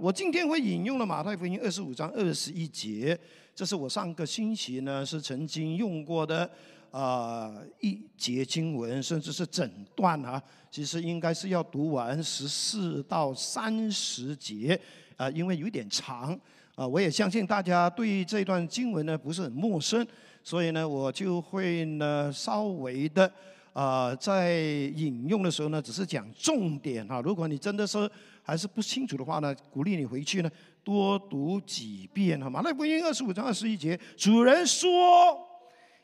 [0.00, 3.18] 我今天会引用了马太福音二十五章二十一节，
[3.52, 6.48] 这是我上个星期呢是曾经用过的
[6.92, 10.40] 啊一节经文，甚至是整段啊，
[10.70, 14.80] 其实应该是要读完十四到三十节
[15.16, 16.38] 啊，因为有点长
[16.76, 16.86] 啊。
[16.86, 20.06] 我也相信大家对这段经文呢不是很陌生，
[20.44, 23.28] 所以呢我就会呢稍微的
[23.72, 24.60] 啊在
[24.94, 27.20] 引用的时候呢只是讲重点哈。
[27.20, 28.08] 如果你真的是
[28.48, 30.50] 还是不清楚的话呢，鼓励你回去呢
[30.82, 32.62] 多读几遍好吗？
[32.64, 34.88] 那福音二十五章二十一节，主人说：“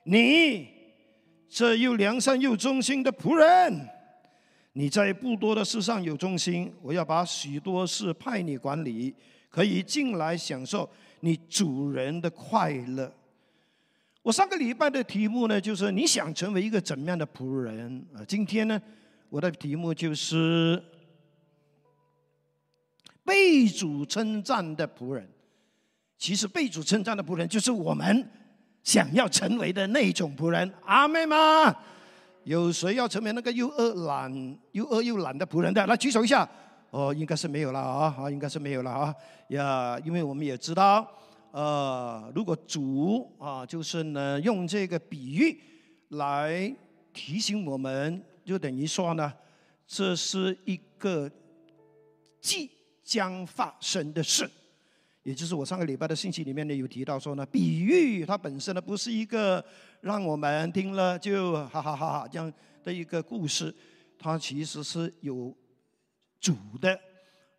[0.04, 0.68] 你
[1.48, 3.88] 这又良善又忠心的仆人，
[4.74, 9.14] 你在不多的事上有忠心，我要把许多事派你管理，
[9.48, 10.86] 可以进来享受
[11.20, 13.10] 你主人的快乐。”
[14.22, 18.20] 我上个礼拜的题目呢，就是你想成为一个怎么样的仆人啊？
[18.28, 18.78] 今天呢，
[19.30, 20.78] 我的题目就是。
[23.24, 25.28] 被主称赞的仆人，
[26.18, 28.28] 其实被主称赞的仆人就是我们
[28.82, 30.72] 想要成为的那种仆人。
[30.84, 31.74] 阿妹吗？
[32.44, 35.86] 有谁要成为那个又饿懒又饿又懒的仆人的？
[35.86, 36.46] 来举手一下。
[36.90, 39.14] 哦，应该是没有了啊，啊，应该是没有了啊。
[39.48, 41.10] 呀，因为我们也知道，
[41.50, 45.58] 呃，如果主啊，就是呢，用这个比喻
[46.10, 46.72] 来
[47.12, 49.32] 提醒我们，就等于说呢，
[49.86, 51.28] 这是一个
[52.40, 52.70] 记。
[53.04, 54.50] 将发生的事，
[55.22, 59.62] 也就是我上个礼拜的信息里面呢有提到说呢，比喻它本身呢不是一个
[60.00, 62.50] 让我们听了就哈哈哈哈这样
[62.82, 63.72] 的一个故事，
[64.18, 65.54] 它其实是有
[66.40, 66.98] 主的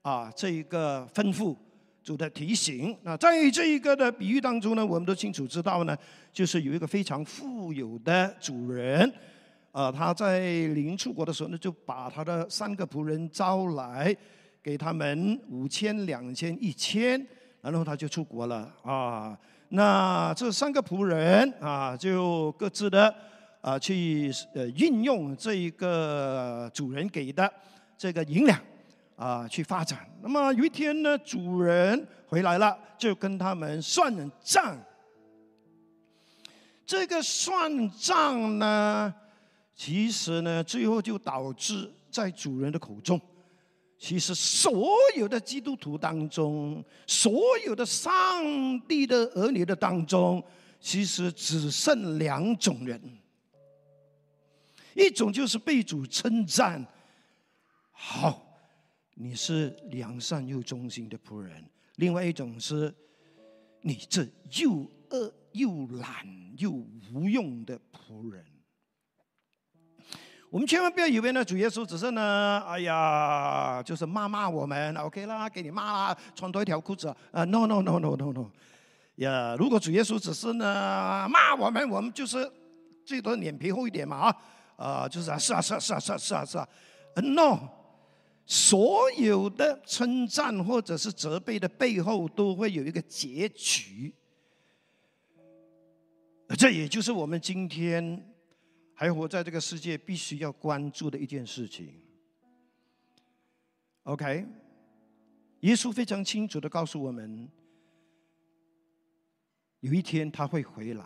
[0.01, 1.55] 啊这一个吩咐，
[2.03, 2.97] 主的提醒。
[3.03, 5.95] 那在这一个的比喻当中呢，我们都清楚知道呢，
[6.33, 9.11] 就是有一个非常富有的主人，
[9.71, 14.15] 啊，他在临出国的时候呢，就把他的三个仆人招来。
[14.65, 17.23] 给他们五千、两千、一千，
[17.61, 19.37] 然后他就出国了啊。
[19.69, 23.13] 那这三个仆人啊，就各自的
[23.61, 27.47] 啊去呃运用这一个主人给的
[27.95, 28.59] 这个银两
[29.15, 29.99] 啊去发展。
[30.23, 34.75] 那么有一天呢，主人回来了，就跟他们算账。
[36.87, 39.13] 这个算账呢，
[39.75, 43.21] 其实呢，最后就导致在主人的口中。
[43.97, 48.11] 其实，所有的基督徒当中，所有的上
[48.81, 50.43] 帝的儿女的当中，
[50.79, 53.01] 其实只剩两种人：
[54.93, 56.85] 一种就是被主称赞，
[57.91, 58.59] 好，
[59.15, 61.63] 你是良善又忠心的仆人；
[61.95, 62.93] 另外一种是，
[63.81, 64.27] 你这
[64.61, 66.27] 又恶又懒
[66.57, 68.45] 又无用的仆人。
[70.51, 78.49] 我们千万不要以为呢，主耶稣只是呢，哎呀，就是骂骂我们，OK 啦，给你骂啦，穿多一条裤子啊，No No No No No No，
[79.15, 82.49] 呀，如果主耶稣只是呢骂我们，我们就是
[83.03, 84.33] 最多脸皮厚一点嘛
[84.77, 86.69] 啊，啊，就是啊，是啊是啊是啊是啊是啊是啊
[87.15, 87.67] ，No，
[88.45, 94.13] 所有的称赞或者是责备的背后都会有一个结局，
[96.57, 98.31] 这也就是我们今天。
[98.95, 102.01] 还活在这个世界，必须要关注的一件事情。
[104.03, 104.45] OK，
[105.59, 107.49] 耶稣非常清楚的告诉我们，
[109.81, 111.05] 有一天他会回来，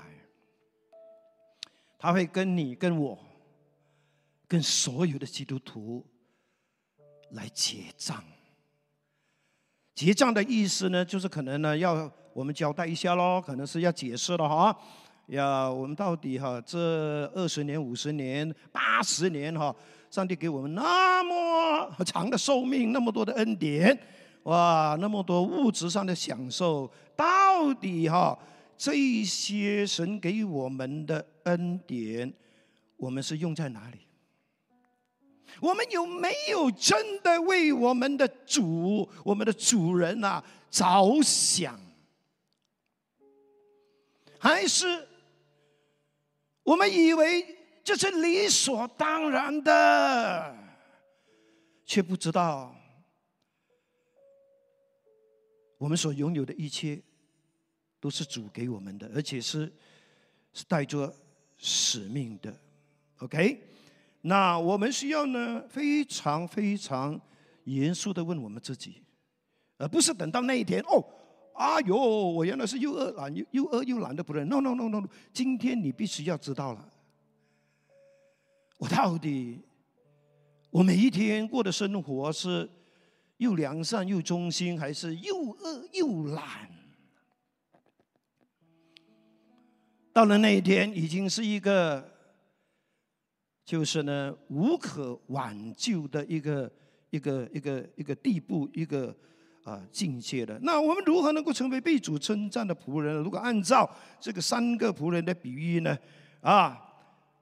[1.97, 3.17] 他会跟你、跟我、
[4.47, 6.05] 跟所有的基督徒
[7.31, 8.23] 来结账。
[9.95, 14.79] 结账的意思呢，就是可能呢要我们交代一下喽，可能是要解释了哈。
[15.29, 19.75] 呀，我们到底哈这二十年、五十年、八十年哈，
[20.09, 23.97] 上帝给我们那么长的寿命，那么多的恩典，
[24.43, 28.37] 哇，那么多物质上的享受，到底哈
[28.75, 32.33] 这些神给我们的恩典，
[32.97, 33.99] 我们是用在哪里？
[35.59, 41.79] 我们有没有真的为我们的主、我们的主人啊着想？
[44.39, 45.05] 还是？
[46.69, 50.55] 我们以为这是理所当然的，
[51.83, 52.75] 却不知道
[55.79, 57.01] 我们所拥有的一切
[57.99, 59.73] 都是主给我们的，而且是
[60.53, 61.11] 是带着
[61.57, 62.55] 使命的。
[63.17, 63.63] OK，
[64.21, 67.19] 那我们需要呢非常非常
[67.63, 69.01] 严肃的问我们自己，
[69.77, 71.03] 而不是等到那一天哦。
[71.59, 74.47] 哎呦，我原来是又饿懒又又饿又懒的仆人。
[74.47, 76.89] No No No No，今天你必须要知道了，
[78.77, 79.59] 我到底
[80.69, 82.69] 我每一天过的生活是
[83.37, 86.69] 又良善又忠心，还是又饿又懒？
[90.13, 92.09] 到了那一天，已经是一个，
[93.65, 96.71] 就是呢无可挽救的一个
[97.09, 99.13] 一个一个一个地步，一个
[99.69, 100.57] 啊境界的。
[100.63, 103.15] 那我们如何能够成为被主称赞的仆人？
[103.17, 103.87] 如果按照
[104.19, 105.95] 这个三个仆人的比喻呢？
[106.41, 106.79] 啊，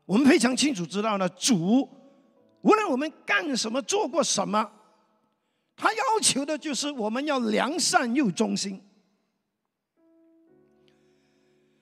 [0.05, 1.87] 我们非常清楚知道呢，主
[2.61, 4.69] 无论我们干什么、做过什么，
[5.75, 8.81] 他要求的就是我们要良善又忠心。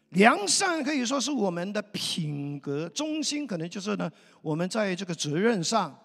[0.09, 4.09] 良善可以说是我们的品格，忠心可能就是呢，
[4.41, 5.97] 我们在这个责任上，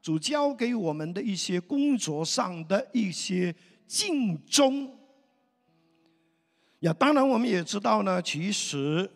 [0.00, 3.54] 主交给我们的一些工作上的一些
[3.86, 4.98] 尽忠。
[6.80, 9.10] 呀，当然我们也知道呢，其实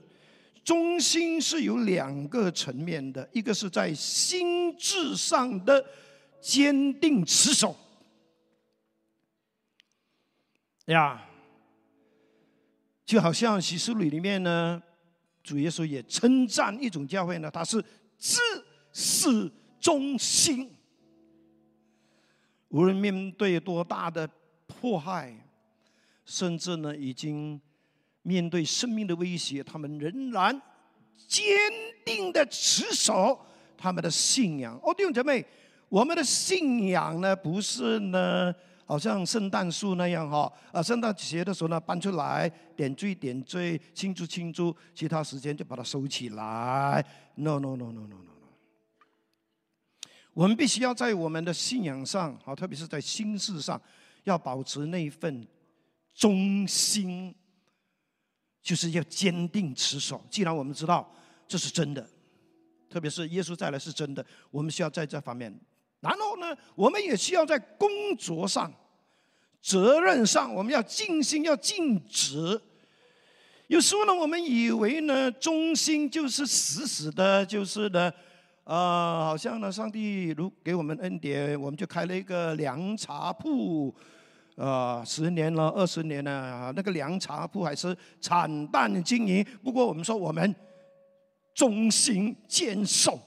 [0.65, 5.85] 忠心是有两个层面的，一个是在心智上的
[6.41, 7.77] 坚定持守。
[10.87, 11.23] 呀。
[13.05, 14.83] 就好像启示录里面呢，
[15.41, 17.81] 主耶稣也称赞一种教会呢，它是
[18.19, 18.41] 至
[18.93, 19.49] 始
[19.79, 20.69] 忠心，
[22.67, 24.29] 无论面对多大的
[24.87, 25.35] 迫害，
[26.25, 27.61] 甚至呢已经
[28.23, 30.63] 面对生命的威胁，他们仍然
[31.27, 31.45] 坚
[32.05, 33.37] 定的持守
[33.77, 34.79] 他们的信仰。
[34.85, 35.45] 哦，弟兄姐妹，
[35.89, 38.55] 我们的信仰呢，不是呢。
[38.85, 47.05] 好像圣诞树那样哈，啊，圣诞节的时候呢，搬出来点缀点缀，庆祝庆祝，其他时间就把它收起来。
[47.35, 48.49] No no no no no no no。
[50.33, 53.81] 我们必须要在我们的信仰上，好，特别是在心事上，
[54.27, 55.47] 要保持那份
[56.15, 57.35] 忠心，
[58.63, 60.25] 就是要坚定持守。
[60.29, 61.11] 既然我们知道
[61.49, 62.07] 这是真的，
[62.91, 65.53] 特别是耶稣再来是真的，我们需要在这方面。
[66.01, 68.73] 然后呢，我们也需要在工作上、
[69.63, 72.61] 责任上，我们要尽心、要尽职。
[73.69, 78.13] 有时候呢，我们以为呢，忠心就是死死的，就是呢，
[78.65, 83.93] 呃，好像呢，上帝如给我们恩典，我们就开了一个凉茶铺，
[84.57, 89.47] 呃，十年了、二十年了，那个凉茶铺还是惨淡经营。
[89.63, 90.55] 不过我们说，我们
[91.55, 93.19] 忠心坚守。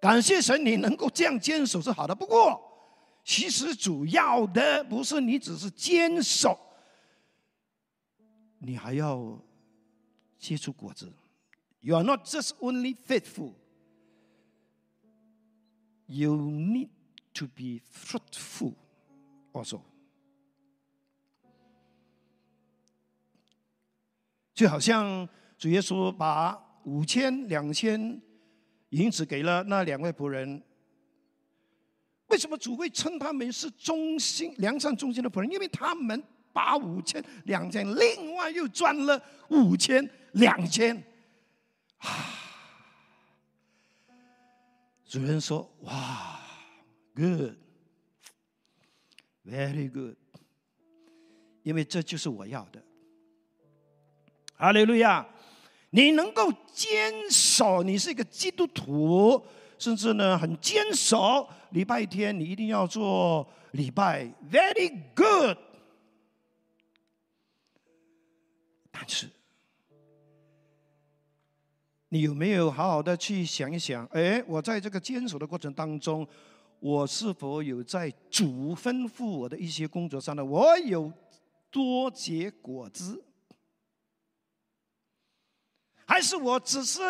[0.00, 2.14] 感谢神，你能够这样坚守是好的。
[2.14, 2.60] 不过，
[3.24, 6.56] 其实主要的不是你只是坚守，
[8.58, 9.36] 你还要
[10.38, 11.12] 结出果子。
[11.80, 13.54] You are not just only faithful,
[16.06, 16.90] you need
[17.34, 18.74] to be fruitful
[19.64, 19.80] also。
[24.54, 28.20] 就好像主耶稣把五千、两千。
[28.90, 30.62] 银子，给了那两位仆人。
[32.28, 35.50] 为什么主会称他们是忠心、良善、忠心的仆人？
[35.50, 36.22] 因为他们
[36.52, 39.20] 把五千、两千，另外又赚了
[39.50, 40.96] 五千、两千。
[41.98, 42.08] 啊！
[45.04, 46.40] 主人说：“哇
[47.14, 47.56] ，Good
[49.46, 50.16] Very good，
[51.62, 52.82] 因为这就是我要的。”
[54.58, 55.26] 哈利路亚。
[55.90, 59.42] 你能够坚守，你是一个基督徒，
[59.78, 61.48] 甚至呢很坚守。
[61.70, 65.56] 礼拜天你一定要做礼拜，very good。
[68.90, 69.30] 但是，
[72.08, 74.04] 你有没有好好的去想一想？
[74.06, 76.26] 哎，我在这个坚守的过程当中，
[76.86, 80.44] 我是否有在主吩咐我的一些工作上呢？
[80.44, 81.12] 我有
[81.68, 83.24] 多结果子？
[86.06, 87.00] 还是我只是，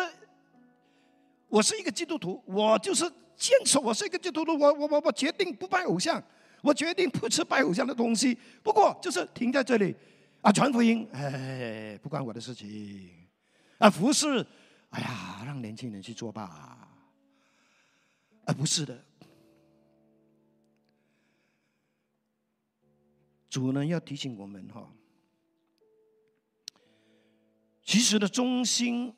[1.47, 6.23] 我是一个基督徒，我就是坚持我是一个基督徒，我我我我决定不拜偶像，
[6.63, 8.35] 我决定不吃拜偶像的东西。
[8.63, 9.95] 不过就是停在这里，
[10.41, 13.11] 啊，传福音，哎，不关我的事情，
[13.77, 14.43] 啊，服侍，
[14.89, 16.89] 哎呀，让年轻人去做吧，
[18.45, 19.05] 啊，不是的，
[23.49, 24.87] 主呢要提醒我们哈。
[27.83, 29.13] 其实的中心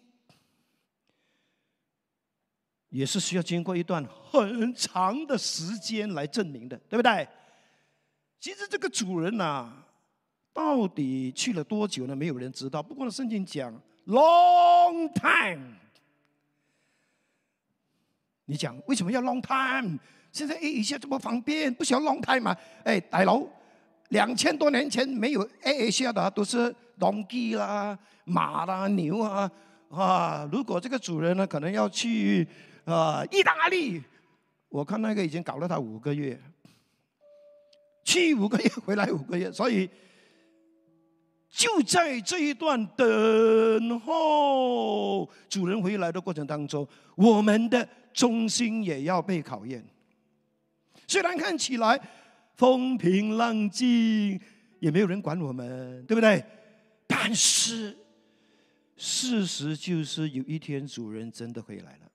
[2.90, 7.28] 也是需要经过一段很长的时间来证明的，对不对？
[8.40, 9.72] 其实这个主人呐，
[10.54, 12.16] 到底去了多久呢？
[12.16, 12.82] 没有人知道。
[12.82, 13.74] 不过呢，圣经讲
[14.06, 15.76] long time。
[18.46, 20.00] 你讲为什么要 long time？
[20.32, 22.58] 现在 A 一下这么方便，不需要 long time 吗？
[22.84, 23.46] 哎，大佬，
[24.10, 26.76] 两千多年前没有 A 一下的，都是。
[27.00, 29.50] 龙基啦、马啦、牛啊，
[29.90, 30.50] 啊！
[30.52, 32.46] 如果这个主人呢，可能要去
[32.84, 34.04] 啊意大利，
[34.68, 36.38] 我看那个已经搞了他五个月。
[38.04, 39.90] 去五个月，回来五个月，所以
[41.50, 46.86] 就在这一段等候主人回来的过程当中，
[47.16, 49.82] 我们的忠心也要被考验。
[51.08, 51.98] 虽然看起来
[52.60, 54.38] 风平浪静，
[54.82, 56.44] 也没有人管我们，对不对？
[57.08, 57.98] 但是
[58.98, 62.12] 事实就是，有一天主人真的回来了。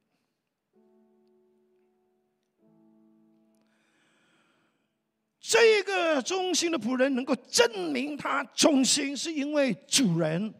[5.40, 10.52] 这个忠心的仆人能够证明他忠心，是因为主人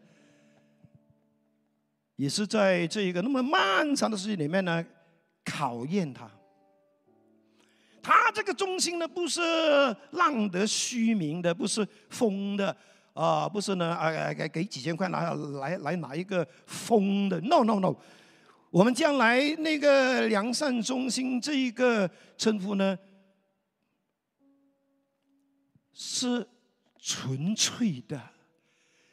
[2.17, 4.83] 也是在这一个那么漫长的时间里面呢，
[5.45, 6.31] 考验他。
[8.05, 9.41] 他这个忠心呢，不是
[10.11, 12.77] 浪得虚名的，不是疯的
[13.15, 17.41] 啊，不是呢啊给给几千块拿来来拿一个疯的。
[17.41, 17.97] No No No，
[18.71, 22.99] 我们将来那个良善忠心这一个称呼呢？
[25.95, 26.47] 是
[26.99, 28.21] 纯粹的，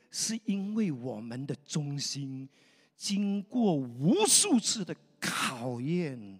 [0.09, 2.49] 是因为我们的忠心
[2.97, 6.39] 经过无数次的考验，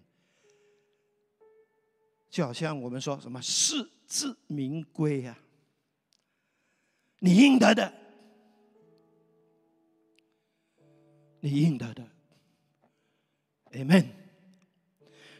[2.32, 5.38] 就好像我们说什么“实至名归”啊，
[7.18, 7.92] 你应得的，
[11.40, 12.02] 你应得的
[13.72, 14.06] ，Amen。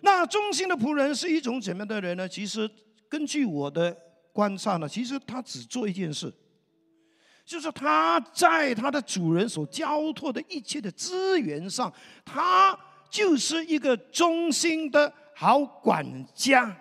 [0.03, 2.29] 那忠心的仆人是一种怎么样的人呢？
[2.29, 2.71] 其实
[3.09, 3.99] 根据我的。
[4.35, 6.33] 观察呢，其实他只做一件事，
[7.45, 11.93] 就是他在他的主人所交托的一切的资源上，
[12.25, 12.75] 他
[13.11, 16.77] 就是一个忠心的好管家。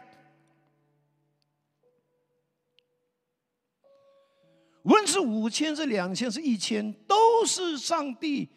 [4.84, 8.48] 无论是五千、是两千、是一千，都是上帝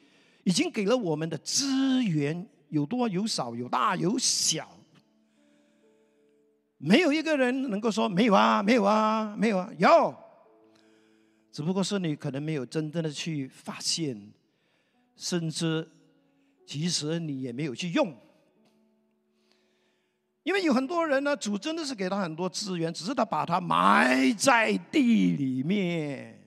[0.42, 4.68] 已经给了我们的资源，有多有少，有大有小。
[6.76, 10.14] 没有一个人能够说没有啊，没有啊，没有啊，有，
[11.50, 14.34] 只不过是你可能没有真正的去发现，
[15.16, 15.90] 甚至
[16.66, 18.14] 其实你也没有去用，
[20.44, 26.38] 因为有很多人呢，主真的是给他很多资源，只是他把它埋在地里面。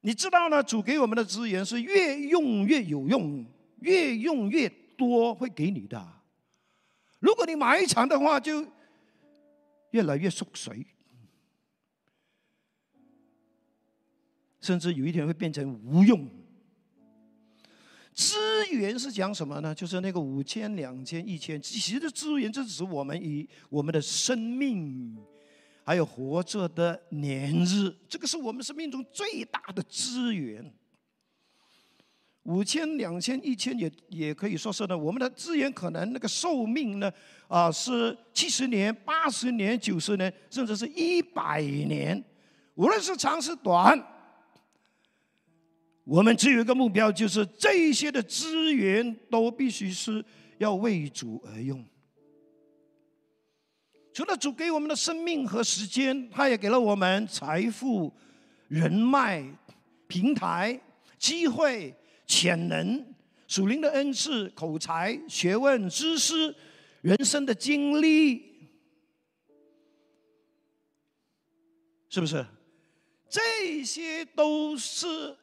[0.00, 3.46] 你知道呢，主给我们的资源是越用越有用，
[3.80, 6.04] 越用越多会给你的。
[7.20, 8.66] 如果你埋藏的话，就
[9.90, 10.84] 越来越缩水，
[14.60, 16.28] 甚至有一天会变成无用。
[18.12, 18.36] 资
[18.70, 19.74] 源是讲什么呢？
[19.74, 25.16] 就是那个五千、两千、一千，其实资源，这只是我们以我们的生命，
[25.84, 30.72] 还有活着的年日，这个是我们生命中最大的资源。
[32.44, 34.96] 五千、两千、一千也也可以说是呢。
[34.96, 37.12] 我们的资源可能那个寿命呢，
[37.46, 42.22] 啊，是七十年、八十年、九十年，甚至是一百年。
[42.74, 43.96] 无论是长是短，
[46.10, 50.24] 我们只有一个目标，就是这一些的资源都必须是
[50.58, 51.86] 要为主而用。
[54.12, 58.12] 除了主给我们的生命和时间，他也给了我们财富、
[58.66, 59.44] 人脉、
[60.08, 60.80] 平台、
[61.16, 61.94] 机会。
[62.26, 63.04] 潜能、
[63.48, 66.54] 属灵的恩赐、口才、学问、知识、
[67.00, 68.70] 人生的经历，
[72.08, 72.46] 是不是？
[73.28, 75.36] 这些都是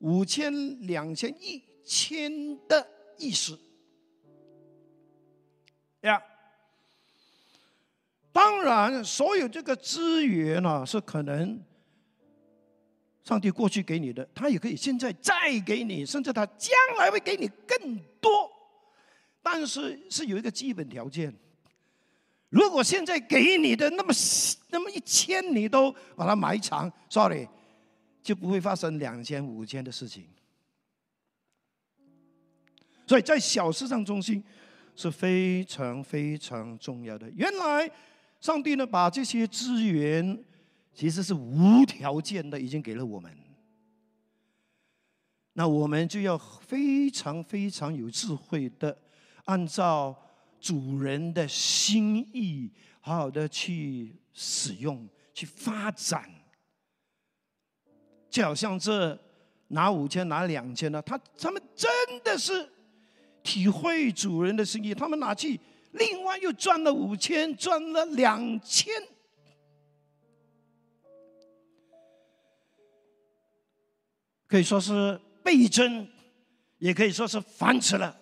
[0.00, 0.52] 五千、
[0.86, 2.30] 两千、一千
[2.68, 3.58] 的意思
[6.02, 6.22] 呀。
[8.32, 11.62] 当然，所有这个资源呢，是可能。
[13.22, 15.32] 上帝过去给你的，他也可以现在再
[15.64, 18.50] 给你，甚至他将来会给你更多。
[19.42, 21.32] 但是是有一个基本条件：
[22.48, 24.12] 如果现在给你的那么
[24.70, 27.46] 那么一千，你都把它埋藏，sorry，
[28.22, 30.26] 就不会发生两千五千的事情。
[33.06, 34.42] 所以在小事上中心
[34.94, 37.30] 是非常非常重要的。
[37.30, 37.90] 原来
[38.40, 40.44] 上帝呢，把这些资源。
[40.92, 43.32] 其实是无条件的，已经给了我们。
[45.52, 48.98] 那我们就要非常非常有智慧的，
[49.44, 50.14] 按照
[50.60, 56.28] 主人的心意，好好的去使用、去发展。
[58.30, 59.18] 就好像这
[59.68, 61.90] 拿五千、拿两千的，他他们真
[62.22, 62.68] 的是
[63.42, 65.58] 体会主人的心意，他们拿去，
[65.92, 68.94] 另外又赚了五千，赚了两千。
[74.46, 76.08] 可以说是倍增，
[76.78, 78.16] 也可以说是繁殖了。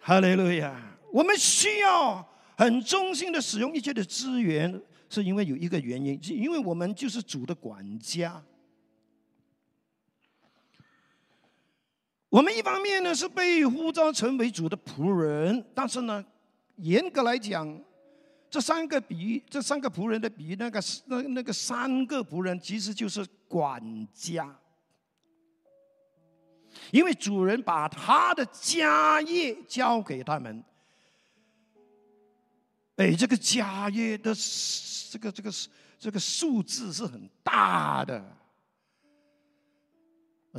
[0.00, 0.96] 哈利路亚！
[1.12, 8.40] 我们需要很忠心的使用一切的资源，是因为有一个原因，是因为我们就是主的管家。
[12.28, 16.24] 我们一方面呢是被呼召成为主的仆人，但是呢，
[16.76, 17.82] 严格来讲，
[18.48, 23.82] 这三个比喻，这三个仆人的比喻，那个那那个三个仆人其实就是管
[24.14, 24.56] 家，
[26.92, 30.64] 因为主人把他的家业交给他们。
[33.00, 34.34] 哎，这个家业的
[35.10, 35.50] 这个这个
[35.98, 38.22] 这个数字是很大的。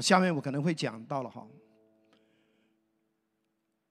[0.02, 1.48] 下面我可能会讲到了哈。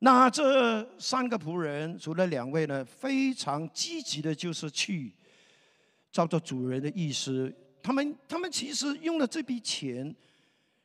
[0.00, 5.14] 那这三个仆人，除了两位呢，非常积极的，就是去
[6.10, 7.54] 照着主人的意思。
[7.80, 10.12] 他们他们其实用了这笔钱，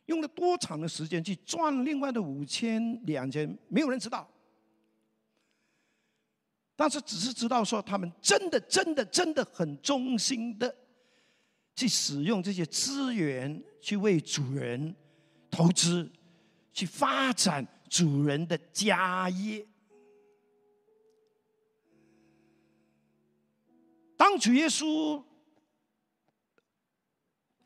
[0.06, 4.30] 用了多长的时间去赚另外的五千两千，没有人知道。
[6.76, 10.76] 但是只是知道说，他们真的真的真的很忠心的
[11.76, 14.96] 去使用这些资源，去为主人
[15.50, 16.12] 投资，
[16.74, 17.68] 去发展。
[17.88, 19.66] 主人的家业。
[24.18, 25.24] 当主耶稣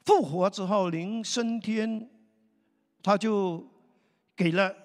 [0.04, 2.08] 复活之后，临升天，
[3.02, 3.66] 他就
[4.36, 4.76] 给了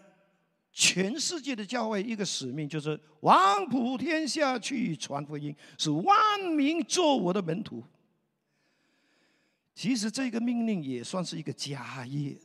[0.74, 7.82] 全世界的教会一个使命，就是往普天下去传福音，使万民做我的门徒。
[9.72, 12.36] 其实这个命令也算是一个家业。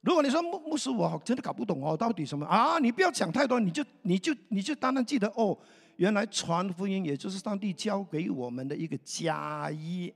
[0.00, 2.78] 如果你说牧牧师，我真的搞不懂哦，到底什么啊？
[2.78, 5.56] 你不要讲太多，你就你就你就单单记得哦，
[5.96, 10.14] 原来传福音也就是上帝交给我们的一个家业，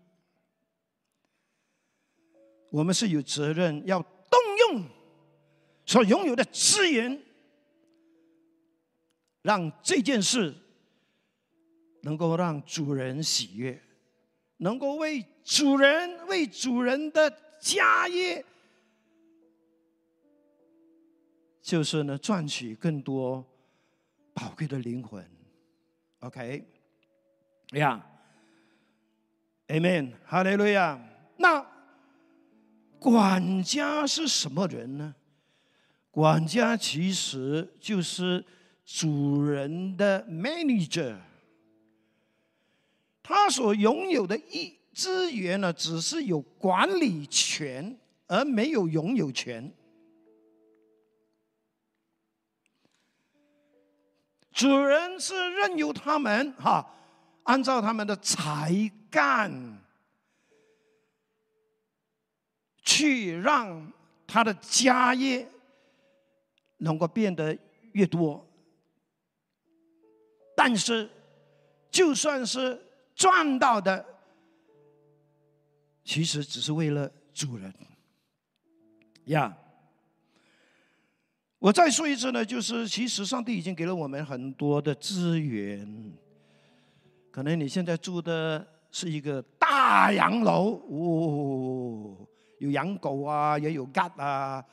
[2.70, 4.82] 我们是有责任要动用
[5.86, 7.22] 所拥有的资源，
[9.42, 10.54] 让这件事
[12.02, 13.80] 能够让主人喜悦，
[14.58, 17.30] 能够为主人为主人的
[17.60, 18.44] 家业。
[21.60, 23.42] 就是呢，赚取更多
[24.34, 25.26] 宝贵的灵魂
[26.20, 26.62] ，OK，
[27.72, 28.04] 呀
[29.68, 31.00] ，Amen，哈利路亚。
[31.38, 31.66] 那
[32.98, 35.14] 管家是什么人呢？
[36.14, 38.44] 管家其实就是
[38.84, 41.16] 主人的 manager，
[43.20, 47.98] 他所拥有的一资源呢，只是有管理权，
[48.28, 49.74] 而没有拥有权。
[54.52, 56.94] 主人是任由他们哈，
[57.42, 58.72] 按照他们的才
[59.10, 59.80] 干，
[62.84, 63.92] 去让
[64.28, 65.48] 他的家业
[66.84, 67.56] 能够变得
[67.92, 68.46] 越多。
[70.56, 71.10] 但是，
[71.90, 72.80] 就算是
[73.16, 74.04] 赚到的，
[76.04, 77.74] 其实只是为了主人
[79.24, 79.56] 呀。
[81.58, 86.12] 我再说一次呢，就是其实上帝已经给了我们很多的资源。
[87.30, 94.64] 可能你现在住的是一个大洋楼，哦，有养狗啊，也有 g 啊，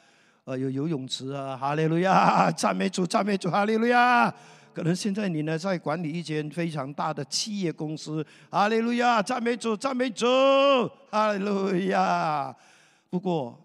[0.57, 4.33] 有游泳池啊，哈利路亚， 赞美主，赞美主，哈利路亚。
[4.73, 10.25] 可能现在你呢在管理一间非常大的企业公司，哈利路亚，赞美主，赞美主，
[11.09, 12.55] 哈利路亚。
[13.09, 13.57] 不过。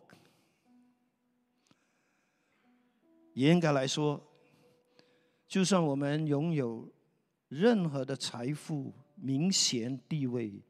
[3.35, 4.18] 严格来说，
[5.46, 6.90] 就算我们拥有
[7.49, 10.62] 任何的财富、名衔、地位，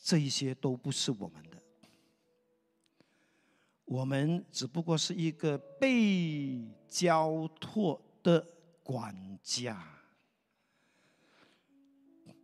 [0.00, 1.53] 这一些都不是我们的。
[3.84, 8.46] 我们只不过是一个被交托的
[8.82, 9.76] 管家。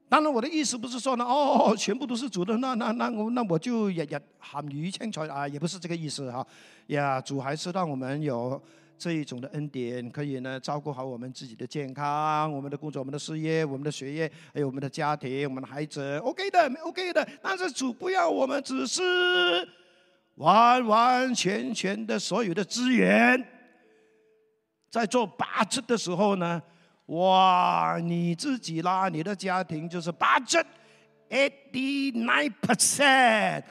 [0.08, 6.44] 当然，我的意思不是说呢，哦，全部都是主的，那那那我那我就日日含鱼青菜啊，也不是这个意思哈。
[6.88, 8.60] 呀，主还是让我们有
[8.98, 17.26] 这一种的恩典，可以呢照顾好我们自己的健康、我们的工作、我们的事业、我们的学业，还有我们的家庭、我们的孩子，OK 的，OK 的。
[17.40, 19.00] 但是主不要我们只是
[20.40, 23.46] 完完全全的所有的资源，
[24.90, 26.62] 在做八字的时候呢。
[27.06, 30.64] 哇，你自己啦，你的家庭就是八折
[31.28, 33.64] ，eighty nine percent，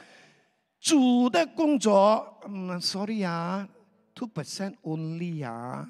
[0.78, 3.66] 主的工作，嗯，sorry 啊
[4.14, 5.88] ，two percent only 啊，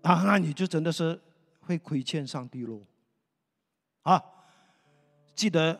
[0.00, 1.20] 啊，那你就真的是
[1.60, 2.80] 会亏欠上帝喽，
[4.04, 4.24] 啊，
[5.34, 5.78] 记得，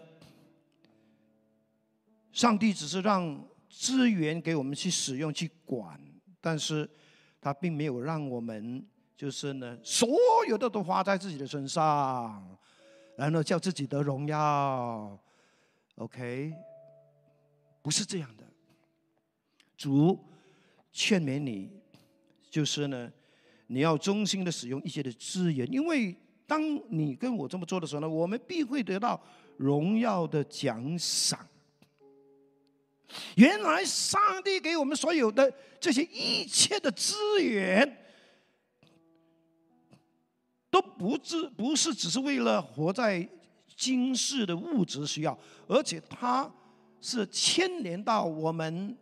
[2.37, 5.99] 上帝只是让资源给我们去使用去管，
[6.39, 6.87] 但是
[7.41, 10.07] 他并没有让我们就是呢，所
[10.47, 12.47] 有的都花在自己的身上，
[13.17, 15.19] 然后叫自己得荣耀。
[15.95, 16.53] OK，
[17.81, 18.45] 不是这样的。
[19.75, 20.23] 主
[20.93, 21.71] 劝勉你，
[22.51, 23.11] 就是呢，
[23.69, 26.15] 你要忠心的使用一些的资源，因为
[26.47, 29.19] 当你跟我这么做的时候呢，我们必会得到
[29.57, 31.41] 荣耀的奖赏。
[33.37, 38.05] 原来上帝给我们所有的这些一切的资源，
[40.71, 43.27] 都不只不是只是为了活在
[43.77, 45.39] 今世的物质需要，
[45.69, 46.51] 而且它
[47.01, 48.97] 是牵连到我们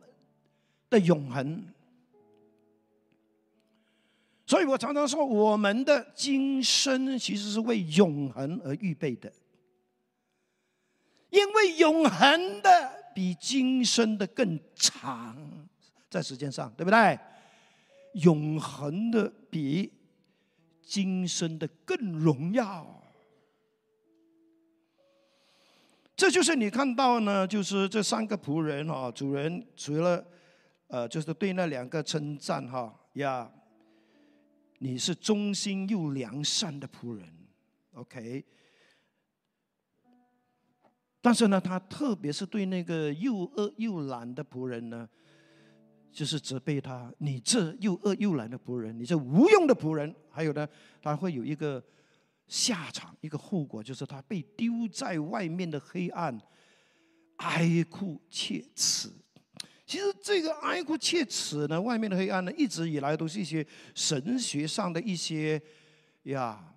[0.91, 1.65] 的永恒。
[4.47, 9.33] 所以我常常说，我们的今生其实是为永恒而预备的，
[11.31, 13.04] 因为永恒的。
[13.15, 15.37] 比今生的更长，
[16.11, 17.19] 在时间上，对不对？
[18.15, 19.93] 永恒的比
[20.83, 23.03] 今生的更荣耀。
[26.17, 30.25] 这就是你看到呢，就是这三个仆人哈，主人除了
[30.87, 33.51] 呃，就是对那两个称赞哈呀，
[34.79, 37.27] 你是忠心又良善的仆人
[37.95, 38.45] ，OK。
[41.25, 45.09] 但是呢，他特别是对那个又饿又懒的仆人呢，
[46.13, 50.15] 就是责备他：你这又饿又懒的仆人，你这无用的仆人。
[50.29, 50.69] 还有呢，
[51.01, 51.83] 他会有一个
[52.47, 56.39] 下场，一个后果，就是他被丢在外面的黑暗，
[57.37, 59.09] 哀哭切齿。
[59.87, 65.59] 其实这个哀哭切齿呢，外面的黑暗呢，一直以来都是一些神学上的一些
[66.25, 66.75] 呀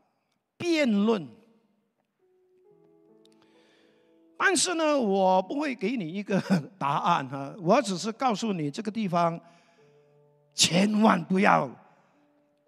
[0.57, 1.27] 辩论。
[4.37, 6.39] 但是呢，我不会给你一个
[6.77, 9.39] 答案哈，我只是告诉你这个地方
[10.53, 11.69] 千万不要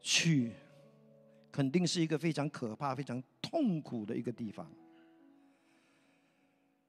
[0.02, 0.52] 去，
[1.52, 4.70] 肯定是一个非常可怕、非常痛苦的一个地方。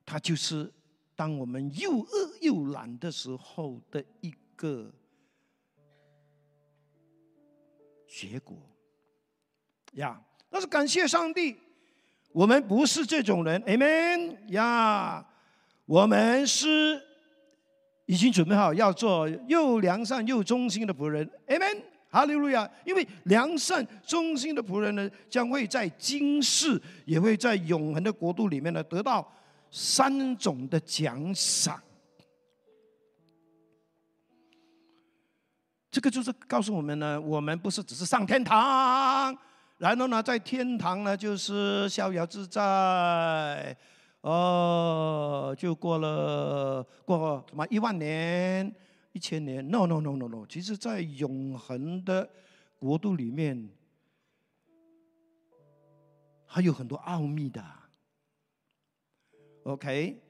[0.07, 0.73] 它就是
[1.15, 4.91] 当我们又饿又懒的时候的一个
[8.09, 8.57] 结果
[9.93, 10.21] 呀。
[10.49, 11.57] 但是感谢上帝。
[12.33, 15.27] 我们不是这种人，Amen 呀！
[15.85, 17.03] 我们是
[18.07, 22.71] 已经准备好要做又良善又忠心的仆人，Amen，哈利路亚！
[22.85, 29.29] 因为良善忠心的仆人呢，将会在今世，也会在永恒的国度里面呢，得到
[29.73, 31.83] 三种的奖赏。
[35.91, 39.37] 这个就是告诉我们呢，我们不是只是上天堂。
[39.81, 43.75] 然后呢，在天堂呢，就是逍遥自在，
[44.21, 48.71] 哦，就过了过什么一万年、
[49.13, 52.29] 一千年？No No No No No，其实，在永恒的
[52.79, 53.71] 国度里面，
[56.45, 57.65] 还有很多奥秘的。
[59.63, 60.21] OK，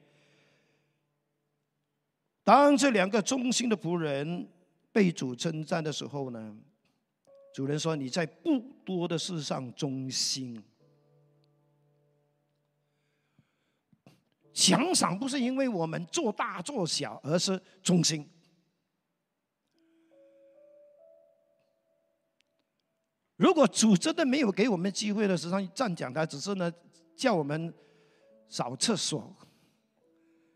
[2.44, 4.48] 当这两个忠心的仆人
[4.92, 6.56] 被主称赞的时候呢？
[7.52, 8.62] 主人说：“你在不
[8.96, 10.62] 多的事上忠心，
[14.53, 18.29] 奖赏不是因为我们做大做小，而是忠心。
[23.37, 26.70] 如果主真的没有给我们机会的时候站讲台，只是呢
[27.16, 27.72] 叫我们
[28.48, 29.35] 扫厕所，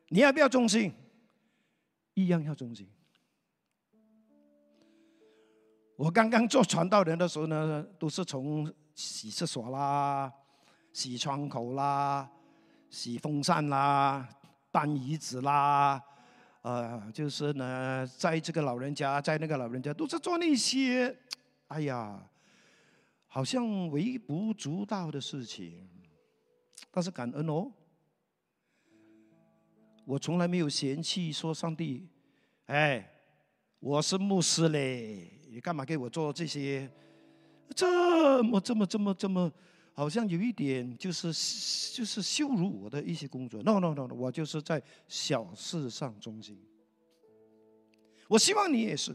[0.09, 0.93] 你要不要忠心？
[2.15, 2.89] 一样要忠心。”
[5.97, 10.33] 我刚刚做传道人的时候呢，都是从洗厕所啦、
[10.93, 12.29] 洗窗口啦、
[12.91, 14.29] 洗风扇啦、
[14.73, 16.03] 搬椅子啦，
[16.63, 21.17] 呃，就是呢，在这个老人家，在那个老人家，都是做那些，
[21.69, 22.29] 哎呀，
[23.29, 25.89] 好像微不足道的事情，
[26.91, 27.71] 但是感恩哦，
[30.05, 32.09] 我从来没有嫌弃说上帝，
[32.67, 33.13] 哎，
[33.79, 35.34] 我是牧师嘞。
[35.55, 36.91] 你干嘛给我做这些？
[37.77, 39.51] 这么这么这么这么，
[39.93, 41.29] 好像有一点就是
[41.95, 43.63] 就是羞辱我的一些工作。
[43.63, 46.59] No No No，我就是在小事上忠心。
[48.27, 49.15] 我希望你也是。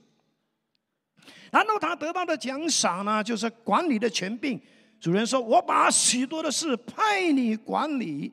[1.52, 4.60] 然后他得到的奖赏呢，就是管理的权柄。
[4.99, 8.32] 主人说：“我把许多的事派你管理。”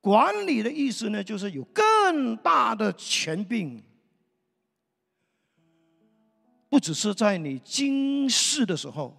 [0.00, 3.82] 管理的意思呢，就是有更大的权柄。
[6.74, 9.16] 不只是在你今世的时候，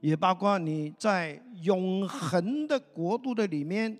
[0.00, 3.96] 也包括你在永恒的国度的里面，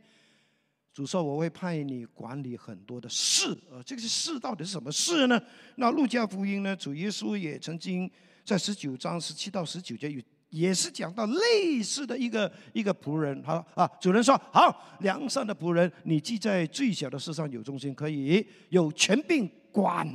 [0.93, 5.41] 主说我会派你管理很多的事，呃，这个事到底是什么事呢？
[5.77, 6.75] 那路加福音呢？
[6.75, 8.11] 主耶稣也曾经
[8.45, 10.21] 在十九章十七到十九节有。
[10.51, 20.09] 也是讲到类似的一个一个仆人，好啊，主人说：“好，良善的仆人，你既在最小的事上有忠心，可以有权柄管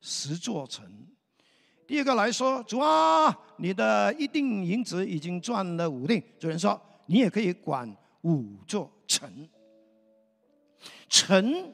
[0.00, 1.06] 十座城。”
[1.86, 9.48] 第二个来说：“主啊，你的一锭银子已经赚了五锭。”主人说：“你也可以管五座城。”
[11.08, 11.72] 城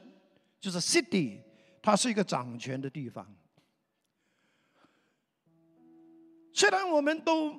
[0.59, 1.39] 就是 city，
[1.81, 3.27] 它是一个掌权的地方。
[6.53, 7.53] 虽然我们都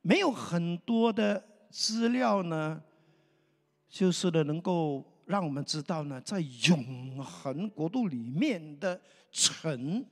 [0.00, 2.82] 没有很多的资料呢，
[3.86, 10.04] 就是呢，能够让我们知道呢，在永恒国度里面的城，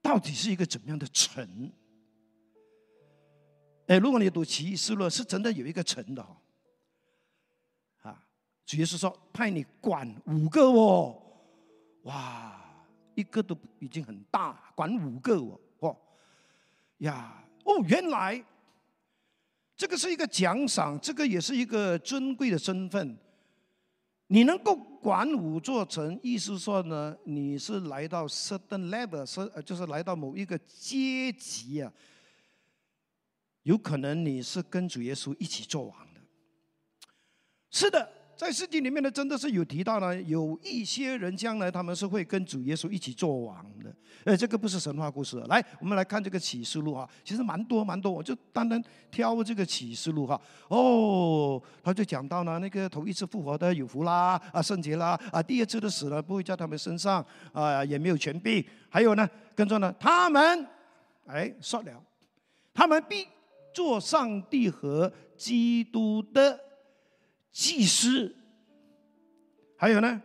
[0.00, 1.72] 到底是一个怎么样的城？
[3.86, 8.26] 哎，如果你读启示录，是真的有一个城的哈，啊，
[8.64, 11.20] 主耶稣说派你管五个哦，
[12.02, 12.58] 哇！
[13.14, 15.96] 一个都已经很大，管五个哦，哦，
[16.98, 18.42] 呀，哦，原来
[19.76, 23.16] 这个是一个奖赏，这个也是一个尊贵的身份。
[24.28, 31.92] 你能够管五座城，意思说呢，你是来到 certain level，是就是来到某一个阶级啊，
[33.62, 36.20] 有可能你是跟主耶稣一起做王的。
[37.70, 38.21] 是的。
[38.42, 43.94] 在圣经里面呢，真的是有提到呢，有一些人将来他们是会跟主耶稣一起做王的。
[44.24, 45.38] 呃，这个不是神话故事。
[45.46, 50.40] 来，我们来看这个启示录哈，其实蛮多蛮多，我就单单挑这个启示录哈。
[50.66, 58.64] 哦，他就讲到呢，那个头一次复活的有福啦，啊，圣洁啦，啊，第二次的死了不会在他们身上，啊，也没有权柄。
[58.88, 60.66] 还有呢，跟着呢，他们，
[61.26, 62.02] 哎，说了，
[62.74, 63.24] 他们必
[63.72, 66.58] 做上帝和基督的。
[67.52, 68.34] 祭司，
[69.76, 70.22] 还有呢，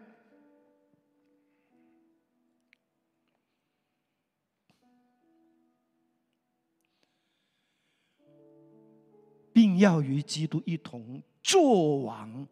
[9.52, 12.48] 并要与基督一同作王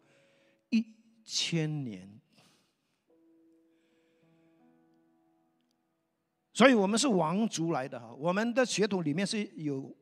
[0.68, 0.84] 一
[1.24, 2.20] 千年。
[6.52, 9.96] 所以我们是王族来的哈，我们的血统里面是有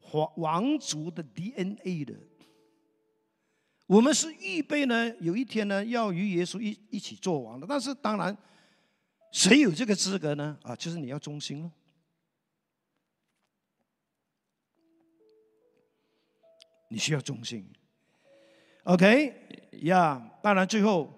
[0.00, 2.27] 皇王族的 DNA 的。
[3.88, 7.66] 我们是预备呢，有一天呢，要与耶稣一一起做王的。
[7.66, 8.36] 但是当然，
[9.32, 10.58] 谁有这个资格呢？
[10.62, 11.70] 啊，就是你要忠心喽。
[16.90, 17.66] 你需要忠心。
[18.82, 19.34] OK，
[19.84, 21.10] 呀，当然最后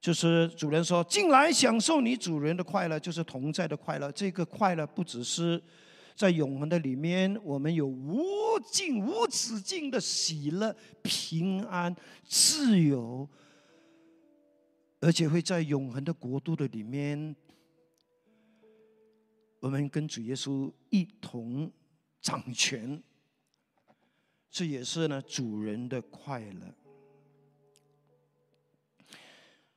[0.00, 4.10] 就是主人说：“进来享受你主人的快乐，就是同在的快乐。
[4.12, 5.62] 这个快乐不只是。”
[6.14, 11.94] 在永恒的里面，我们有无尽、无止境的喜乐、平安、
[12.24, 13.28] 自由，
[15.00, 17.34] 而且会在永恒的国度的里面，
[19.60, 21.70] 我们跟主耶稣一同
[22.20, 23.02] 掌权。
[24.50, 26.74] 这也是呢主人的快乐。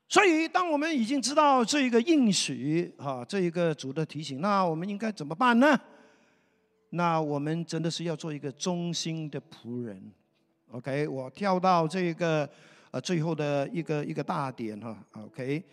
[0.07, 5.77] 所以，当我们已经知道这一个应许啊，这一个主的提醒，那我们应该怎么办呢？
[6.89, 10.01] 那我们真的是要做一个忠心的仆人
[10.71, 11.07] ，OK？
[11.07, 12.49] 我跳到这个
[12.91, 15.63] 呃最后的一个一个大点哈，OK？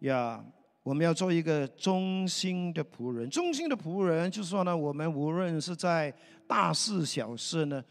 [0.00, 0.44] 呀，
[0.82, 3.28] 我们要做一个忠心的仆人。
[3.28, 6.14] 忠心的仆人就是说呢，我们无论是在
[6.46, 7.84] 大事小事呢，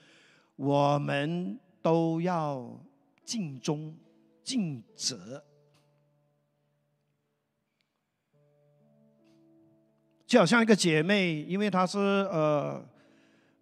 [0.56, 2.80] 我们都要
[3.24, 3.96] 尽忠
[4.44, 5.44] 尽责。
[10.30, 12.80] 就好像一个姐妹，因为她是呃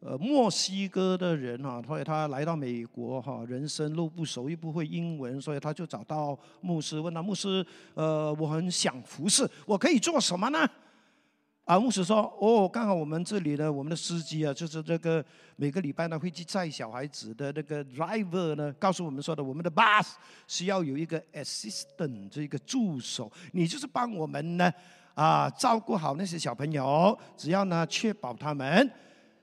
[0.01, 10.69] 呃墨西哥的人哈，所以她来到美国哈，人生路不熟，又不会英文，所以她就找到牧师，问他牧师，呃，我很想服侍，我可以做什么呢？
[11.63, 15.23] 啊，牧师说，哦，刚好我们这里的我们的司机啊，就是这个
[15.55, 20.15] 每个礼拜呢会去载小孩子的那个 driver 呢，告诉我们说的，我们的 bus
[20.49, 24.69] 需要有一个 assistant 这个助手，你就是帮我们呢。
[25.17, 28.87] 啊，照顾好那些小朋友，只要呢确保他们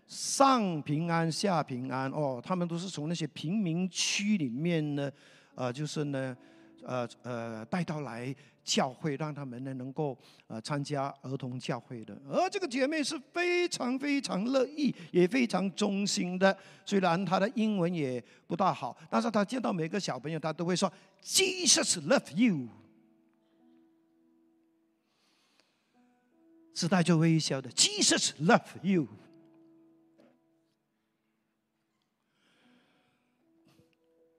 [0.07, 5.11] 上平安下平安哦，他们都是从那些贫民区里面呢，
[5.57, 6.37] 呃，就是呢，
[6.85, 8.33] 呃呃带到来
[8.63, 12.17] 教会，让他们呢能够呃参加儿童教会的。
[12.31, 16.57] 而这个姐妹是非常非常乐意，也非常忠心的。
[16.87, 20.89] 虽然她的英文也不大好，但是她见到每个小朋友，她都会说
[21.21, 22.69] “Jesus love you”。
[26.75, 29.07] 是带着微笑的，Jesus love you。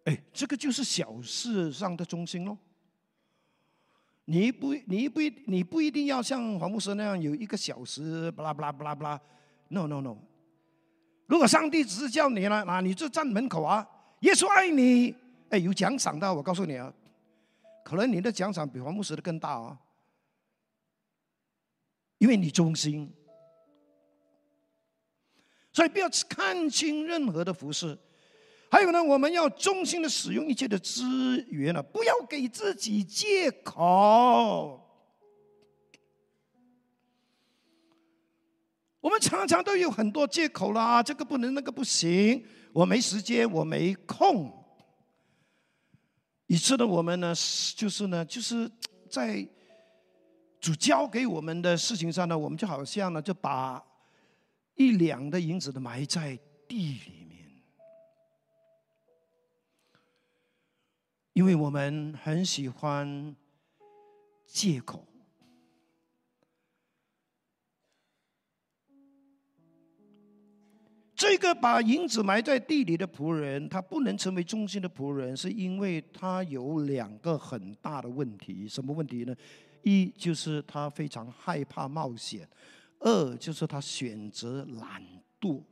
[0.03, 2.55] 哎，这个就是小事上的中心喽。
[4.25, 9.21] 你不，你不，你不一定要像黄牧师那样有一个小时，巴拉巴拉巴拉巴拉。
[9.69, 10.17] No，No，No。
[11.27, 13.87] 如果上帝只是叫你了，啊，你就站门口啊，
[14.19, 15.15] 耶稣爱你，
[15.49, 16.93] 哎，有奖赏的，我告诉你啊，
[17.83, 19.79] 可能你的奖赏比黄牧师的更大啊，
[22.17, 23.13] 因为你忠心。
[25.73, 27.97] 所以不要看清任何的服饰。
[28.71, 34.81] 还有呢，我们要忠心的使用一切的资源了，不要给自己借口。
[38.99, 44.51] 我们常常都有很多借口啦，这个不能，那个不行，我没时间，我没空。
[46.47, 47.33] 以致呢，我们呢，
[47.75, 48.69] 就是呢，就是
[49.09, 49.47] 在
[50.65, 53.79] 主交给我们的事情上呢，我们就好像呢，就把
[54.73, 56.35] 一两的银子的埋在
[56.67, 57.47] 地里面，
[61.33, 63.35] 因为我们很喜欢
[64.47, 65.05] 借口。
[71.15, 78.67] 这个把银子埋在地里的仆人，他不能成为忠心的仆人，是因为他有两个很大的问题。
[78.67, 79.35] 什么问题呢？
[79.85, 82.43] 一就是他非常害怕冒险；
[82.99, 85.01] 二就是他选择懒
[85.39, 85.63] 惰。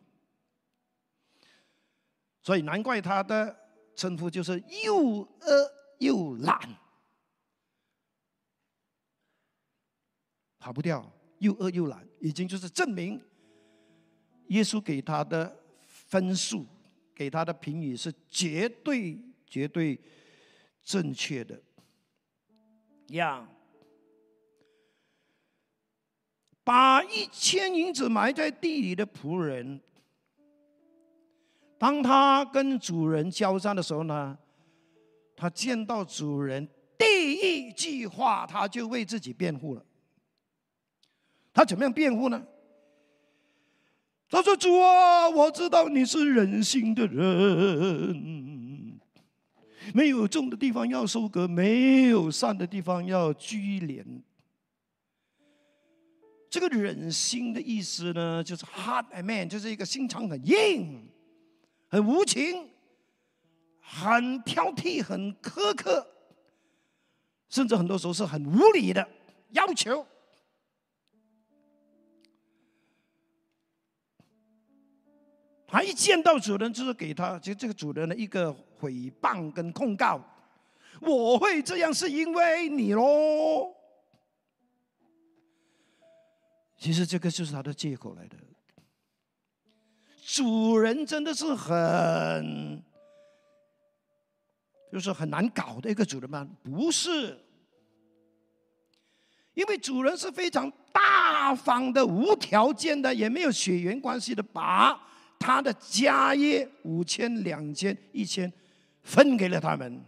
[2.43, 3.57] 所以难怪他的
[3.95, 6.59] 称呼就是又饿又懒，
[10.59, 13.19] 跑不掉，又饿又懒，已经就是证明。
[14.49, 16.67] 耶稣给他的分数，
[17.15, 19.99] 给他的评语是绝对、绝对
[20.83, 21.59] 正确的。
[23.07, 23.49] 呀，
[26.63, 29.81] 把一千银子埋在地里的仆人，
[31.77, 34.37] 当他跟主人交战的时候呢，
[35.35, 39.85] 他见到主人第一句话，他就为自己辩护了。
[41.53, 42.43] 他怎么样辩护呢？
[44.29, 48.99] 他说：“主啊，我知道你是忍心的人，
[49.93, 54.03] 没有种的地方要收割，没有善的地方要聚敛。
[56.53, 61.09] 这个忍心的意思呢，就是 hard man，就是一个心肠很硬、
[61.89, 62.69] 很无情、
[63.79, 66.07] 很挑剔、很苛刻，
[67.49, 69.09] 甚至很多时候是很无理的
[69.53, 70.05] 要求。”
[75.65, 80.23] 他一见到主人，就是给他就这个主人的一个诽谤跟控告。
[81.01, 83.75] 我会这样是因为你喽。
[86.83, 88.35] 其实这个就是他的借口来的。
[90.25, 92.83] 主人真的是很，
[94.91, 96.45] 就是很难搞的一个主人吗？
[96.61, 97.39] 不是，
[99.53, 104.99] 因为主人是非常大方的、无条件的，也没有血缘关系的把。
[105.39, 108.51] 他的家业五千、两千、一千，
[109.03, 110.03] 分给了他们。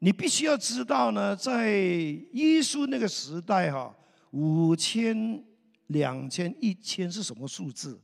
[0.00, 3.94] 你必须要知道呢，在耶稣那个时代，哈，
[4.30, 5.44] 五千、
[5.88, 8.00] 两千、一千是什么数字？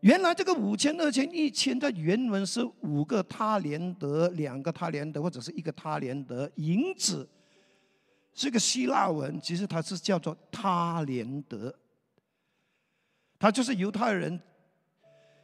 [0.00, 7.28] 原来这个五千、二千、一千的原文是五个他连德、两个他连德，或者是一个他连德银子。
[8.32, 11.74] 是个希腊文其实它是叫做他连德，
[13.38, 14.40] 它就是犹太人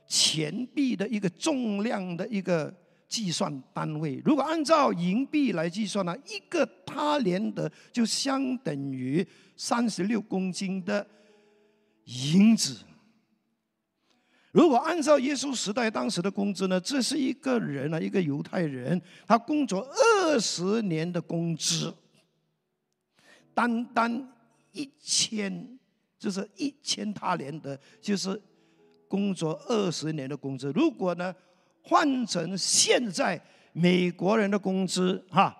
[0.06, 2.72] 钱币的一个重量的一个
[3.08, 4.20] 计算单位。
[4.24, 11.06] 如果按照银币来计算呢，一个他连德就相等于三十六公斤的
[12.04, 12.78] 银子。
[14.52, 21.94] 如果按照耶稣时代当时的工资呢，这是一个人啊，一个犹太人，他工作二十年的工资。
[23.52, 24.32] 单单
[24.72, 25.78] 一千，
[26.18, 28.40] 就是一千他连德，就是
[29.08, 30.72] 工作二十年的工资。
[30.72, 31.34] 如果呢
[31.86, 33.40] 换成现在
[33.72, 35.56] 美国人的工资，哈，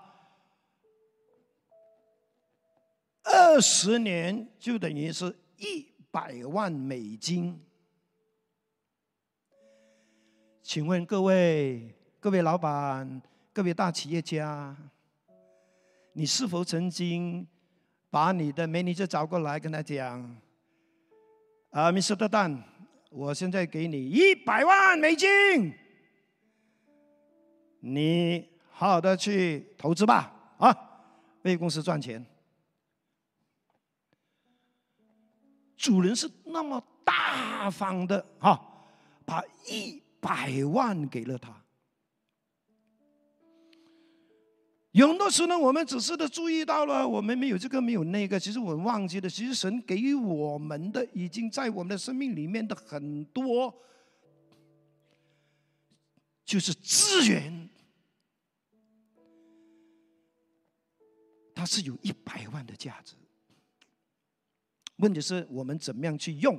[3.22, 7.62] 二十年就等于是一百万美金。
[10.62, 13.22] 请问各位各位老板、
[13.52, 14.76] 各位大企业家，
[16.12, 17.46] 你是否曾经？
[18.08, 20.40] 把你的美女就找过来，跟他讲
[21.70, 22.26] ：“啊，Mr.
[22.26, 22.64] 蛋，
[23.10, 25.74] 我现在给你一百万美金，
[27.80, 30.76] 你好好的去投资吧，啊，
[31.42, 32.24] 为公司赚钱。”
[35.76, 38.60] 主人是那么大方的哈，
[39.24, 41.54] 把一百万给了他。
[44.92, 53.72] 有很多时候呢，我们只是的注意到了，我们没有这个没有那个，其实我们忘记了，其实神给予我们的，已经在我们的生命里面的很多，
[56.46, 57.68] 就是资源，
[61.54, 63.14] 它是有一百万的价值。
[64.96, 66.58] 问题是我们怎么样去用？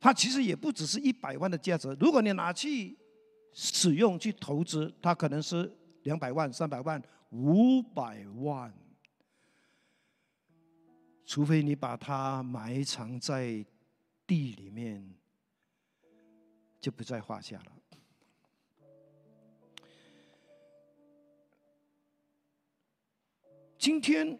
[0.00, 2.96] 它其实也不只是一百万的价值，如果你拿去
[3.52, 5.70] 使用、去投资，它可能是。
[6.04, 8.70] 两百万、三百万、五百万，
[11.24, 13.64] 除非你把它埋藏在
[14.26, 15.14] 地里面，
[16.78, 17.72] 就不在话下了。
[23.84, 24.38] 今天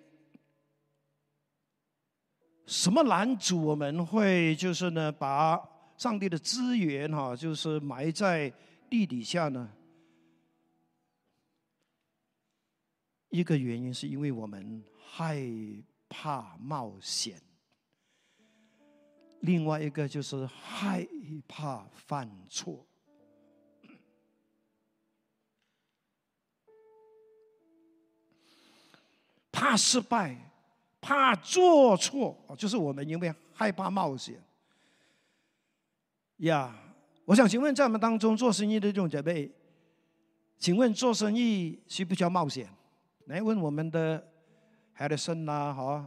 [2.64, 5.12] 什么拦阻我们会就是呢？
[5.12, 5.62] 把
[5.98, 8.50] 上帝的资源哈，就是埋在
[8.88, 9.70] 地底下呢？
[13.28, 15.38] 一个原因是因为我们害
[16.08, 17.38] 怕冒险，
[19.40, 21.06] 另外一个就是害
[21.46, 22.86] 怕犯错，
[29.54, 30.36] 怕失败，
[31.00, 34.42] 怕做错，就是我们因为害怕冒险。
[36.38, 36.76] 呀，
[37.24, 39.48] 我想请问在我们当中做生意的这种姐妹，
[40.58, 42.68] 请问做生意需不需要冒险？
[43.26, 44.26] 来问我们的
[44.92, 46.04] 海德森呐，好，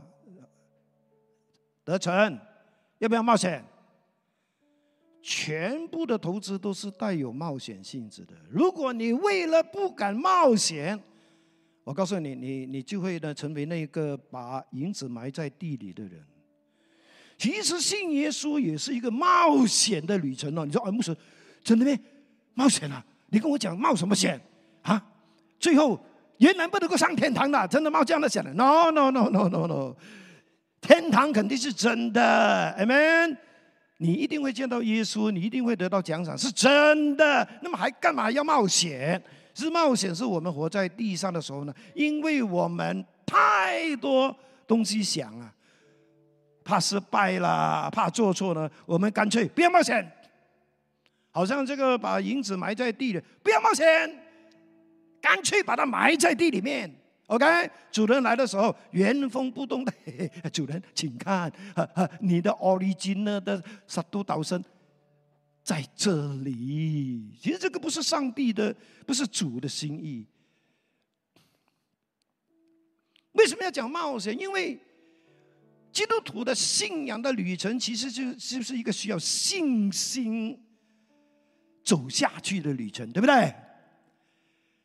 [1.86, 2.38] 德成，
[2.98, 3.64] 要不要冒险？
[5.22, 8.36] 全部的投资都是带有冒险性质的。
[8.50, 11.02] 如果你为了不敢冒险，
[11.88, 16.22] 我告诉你，你你就会呢成为那个把银子埋在地里的人。
[17.38, 20.66] 其实信耶稣也是一个冒险的旅程哦。
[20.66, 21.16] 你说啊，牧师，
[21.64, 21.98] 真的咩？
[22.54, 23.02] 冒险啊？
[23.30, 24.38] 你跟我讲冒什么险
[24.82, 25.02] 啊？
[25.60, 25.98] 最后。
[26.40, 29.96] 原来不能够上天堂的，真的冒这样的险的？No No No No No No，
[30.80, 33.36] 天堂肯定是真的，Amen。
[33.98, 37.50] 你一定会见到耶稣，你一定会得到奖赏，是真的。
[37.64, 39.20] 那么还干嘛要冒险？
[39.58, 41.74] 是冒险是我们活在地上的时候呢？
[41.96, 44.36] 因为我们太多
[44.68, 45.52] 东西想啊，
[46.64, 50.12] 怕失败啦，怕做错呢，我们干脆不要冒险。
[51.32, 53.86] 好像这个把银子埋在地里，不要冒险。
[55.20, 56.90] 干脆把它埋在地里面
[57.26, 57.70] ，OK。
[57.92, 59.92] 主人来的时候原封不动的，
[60.54, 61.52] 主人请看，
[62.22, 64.64] 你的 original 的杀毒导生
[65.68, 67.30] 在这里。
[67.42, 68.74] 其实这个不是上帝的，
[69.06, 70.26] 不是主的心意。
[73.34, 74.40] 为什么要讲冒险？
[74.40, 74.80] 因为
[75.92, 80.58] 基督徒的信仰的旅程，其实就是不是一个需要信心
[81.84, 83.54] 走下去的旅程，对不对？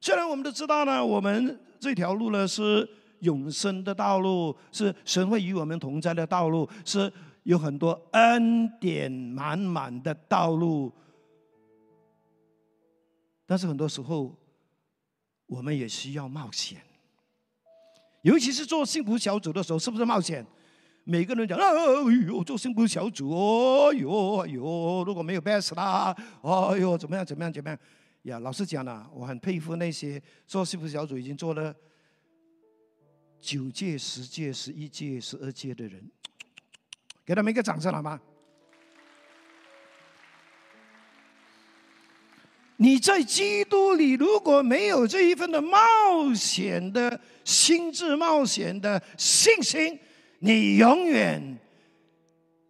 [0.01, 2.89] 虽然我们都知道呢，我们这条路呢是
[3.21, 7.11] 永生的道路，是神会与我们同在的道路，是
[7.45, 10.93] 有很多恩典满满的道路。
[13.47, 14.35] 但是很多时候，
[15.47, 16.81] 我们也需要冒险，
[18.23, 20.47] 尤其是做幸福小组的时候，是不是冒险？
[21.05, 27.79] 每个人讲啊：“哎呦，做幸福小组，哦呦，哎呦，如果没有 best 啦，哎呦，怎么样，怎么样，怎么样？”
[28.23, 31.75] 呀，老实讲呢，我很佩服那些做幸福小组已经做了
[33.41, 36.09] 九届、十届、十一届、十二届的人，
[37.25, 38.21] 给他们一个掌声好吗？
[42.77, 50.01] 你在基督里如果没有这一份的冒险的心智、冒险的信心，
[50.41, 51.59] 你永远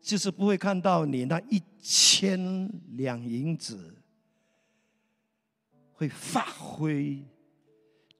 [0.02, 3.98] 就是不会看到你那一千两银子。
[5.94, 7.22] 会发挥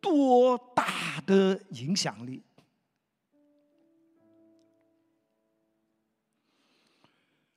[0.01, 2.41] 多大的影响力？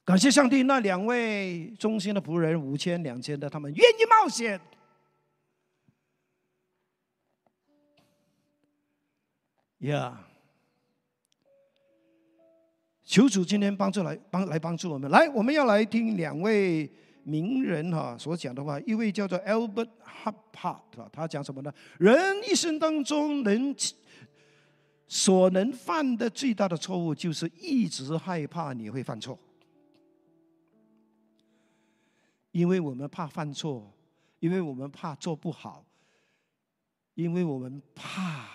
[0.06, 4.62] 感谢上帝，那两位忠心的仆人，五千、两千的，他们愿意冒险。
[9.80, 10.26] 呀！
[13.04, 16.90] 求主今天帮助来帮来帮助我们，来，我们要来听两位。
[17.28, 21.74] 名人哈所讲的话，一位叫做 Albert h u p p a r 他讲什么呢？
[21.98, 22.16] 人
[22.48, 23.76] 一生当中能
[25.08, 29.40] 所能犯的最大的错误，就是一直害怕你会犯错，
[32.56, 33.94] 因为我们怕犯错，
[34.40, 35.86] 因为我们怕做不好，
[37.16, 38.48] 因为我们怕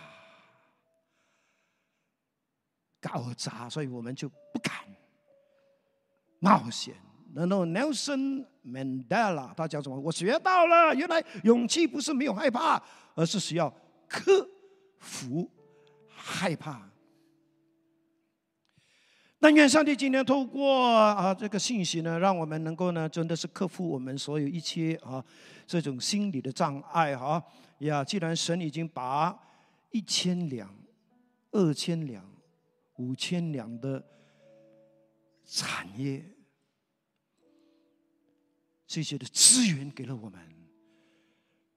[2.99, 4.73] 搞砸，所以我们就不敢。
[6.39, 6.95] 冒险。
[7.35, 10.01] 然后 Nelson Mandela 他讲什么？
[10.01, 12.83] 我学到了，原来勇气不是没有害怕，
[13.15, 13.71] 而是需要
[14.09, 14.49] 克
[14.99, 15.47] 服
[16.09, 16.90] 害怕。
[19.43, 25.25] 但愿上帝今天透过啊这个信息呢，让我们能够呢，真的是克服我们所有一切啊
[25.67, 27.43] 这种心理的障碍哈
[27.79, 28.05] 呀。
[28.05, 29.35] 既然神已经把
[29.93, 30.71] 一千两、
[31.53, 32.23] 二千两、
[32.97, 34.05] 五千两的
[35.47, 36.23] 产业
[38.87, 40.39] 这些的资源给了我们，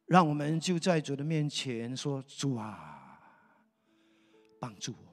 [0.06, 3.18] 让我们就在主的面前说：“主啊，
[4.60, 5.13] 帮助我。”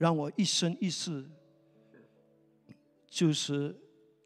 [0.00, 1.28] 让我一生一世，
[3.06, 3.78] 就是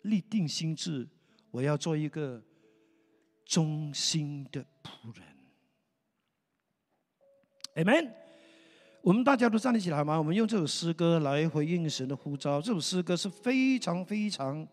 [0.02, 1.04] 立定心志，
[1.50, 2.40] 我要做一个
[3.44, 5.26] 忠心的仆人。
[7.84, 8.12] Amen。
[9.02, 10.16] 我们大家都站立起来吗？
[10.16, 12.62] 我们用这首诗歌来回应神的呼召。
[12.62, 14.64] 这首诗歌是非常非常，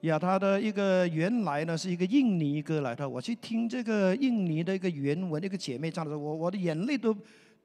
[0.00, 3.08] 呀，它的一个原来呢是一个印尼歌来的。
[3.08, 7.16] 我去听这个印尼的一个原文，一个姐妹唱的时候，我我的眼泪都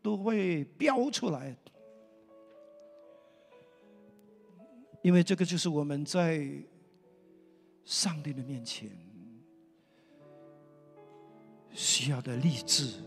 [0.03, 1.57] 都会飙出来。
[5.01, 6.47] 因为这个就是我们在
[7.83, 8.89] 上帝的面前
[11.71, 13.01] 需要的励志，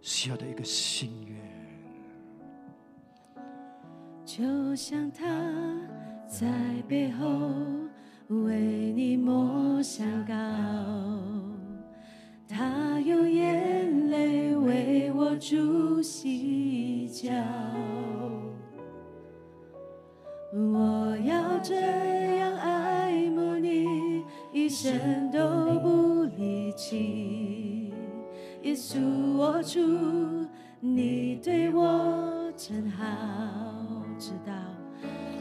[0.00, 1.36] 需要的一个心愿。
[4.24, 5.26] 就像他
[6.28, 6.46] 在
[6.88, 7.50] 背后
[8.28, 10.32] 为你抹香膏，
[12.48, 17.32] 他用眼泪为我煮洗脚。
[20.54, 21.74] 我要这
[22.36, 24.22] 样爱慕你，
[24.52, 27.90] 一生都不离弃。
[28.60, 28.98] 耶稣，
[29.34, 29.80] 我主，
[30.78, 33.02] 你对我真好，
[34.18, 34.52] 直到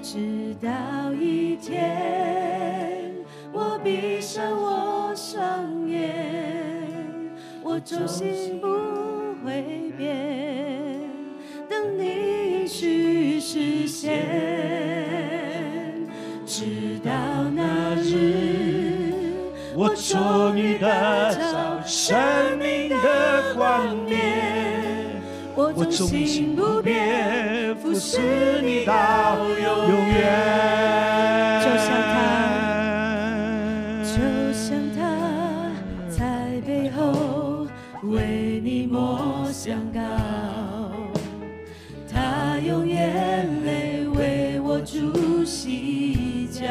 [0.02, 3.14] 直到一天，
[3.52, 6.96] 我闭上我双眼，
[7.62, 8.68] 我忠心不
[9.46, 11.02] 会变，
[11.68, 13.91] 等你去实现。
[19.82, 20.88] 我终于得
[21.34, 22.16] 到生
[22.60, 25.20] 命的冠冕，
[25.56, 30.22] 我忠心不变，服侍你到永远。
[31.64, 32.14] 就像他，
[34.06, 35.02] 就像他，
[36.08, 37.66] 在背后
[38.04, 40.00] 为你抹香膏，
[42.08, 46.48] 他用眼泪为我煮洗。
[46.52, 46.68] 脚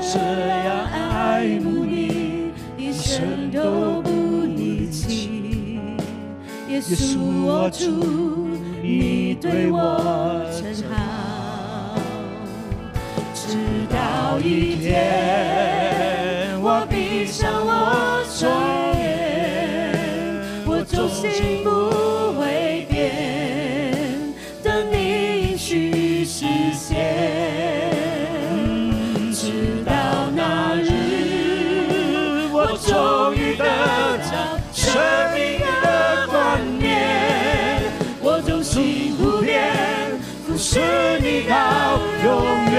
[0.00, 4.10] 这样爱慕你，一生都不
[4.44, 5.80] 离弃。
[6.68, 8.48] 耶稣，我主，
[8.82, 11.96] 你对我真好。
[13.34, 13.56] 直
[13.90, 17.57] 到一天，我闭上
[40.68, 40.80] 服侍
[41.20, 42.28] 你到永
[42.70, 42.76] 远。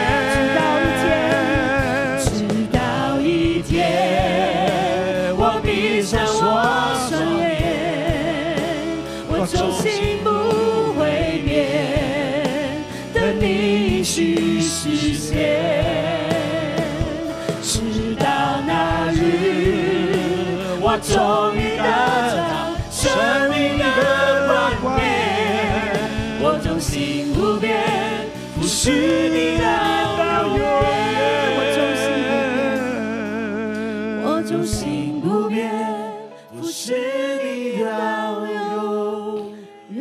[2.21, 2.37] 直
[2.71, 6.29] 到一天，我闭上我
[7.09, 7.49] 双眼，
[9.27, 10.29] 我忠心不
[10.99, 11.57] 会变，
[13.11, 15.59] 等你去实现。
[17.63, 19.17] 直到那日，
[20.79, 21.57] 我终
[28.89, 30.65] 服侍你到永远。
[34.25, 35.69] 我忠心不变，
[36.51, 36.95] 服侍
[37.43, 39.53] 你到永
[39.91, 39.99] 远。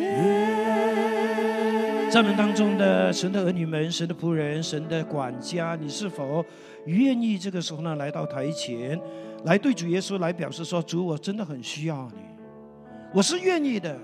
[2.10, 6.42] 在门当中的神的儿女们、神的仆人、神的管家，你是否
[6.86, 8.98] 愿意这个时候呢来到台前，
[9.44, 12.22] 来对主耶稣来表示说：主，我真的很需要你，
[13.12, 13.94] 我是愿意的，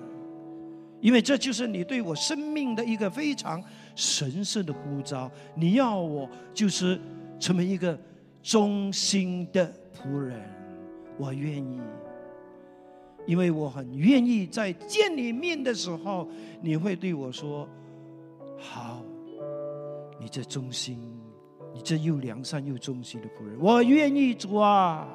[1.00, 3.62] 因为这就是你对我生命的一个非常
[3.94, 5.30] 神圣的呼召。
[5.54, 7.00] 你要我就是
[7.38, 7.98] 成为一个
[8.42, 10.40] 忠心的仆人，
[11.18, 11.80] 我愿意。
[13.26, 16.28] 因为我很愿意在见你面的时候，
[16.60, 17.66] 你会对我说
[18.60, 19.02] ：“好，
[20.20, 20.98] 你这忠心，
[21.72, 25.08] 你这又良善又忠心的仆人，我愿意主啊。”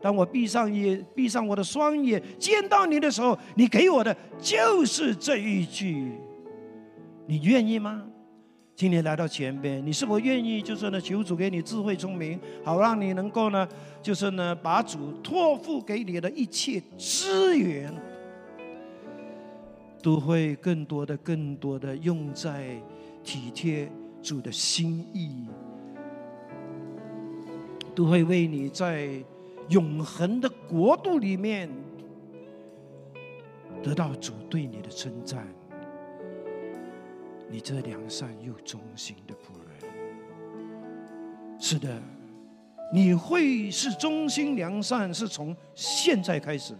[0.00, 6.12] 当我闭上眼，闭上我的双眼，见到你的时候，你给我的就是这一句。
[7.26, 8.04] 你愿意吗？
[8.76, 10.60] 今天来到前边，你是否愿意？
[10.60, 13.68] 就是呢，求主给你智慧聪明，好让你能够呢，
[14.02, 17.94] 就是呢，把主托付给你的一切资源，
[20.02, 22.76] 都会更多的、更多的用在
[23.22, 23.88] 体贴
[24.20, 25.46] 主的心意，
[27.94, 29.08] 都会为你在
[29.68, 31.70] 永恒的国度里面
[33.84, 35.46] 得到主对你的称赞。
[37.50, 39.90] 你这良善又忠心的仆人，
[41.58, 42.00] 是的，
[42.92, 46.74] 你会是忠心良善，是从现在开始，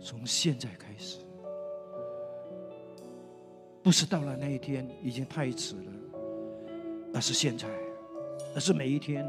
[0.00, 1.18] 从现在开始，
[3.82, 5.92] 不是到了那一天已经太迟了，
[7.14, 7.66] 而是现在，
[8.54, 9.26] 而是每一天。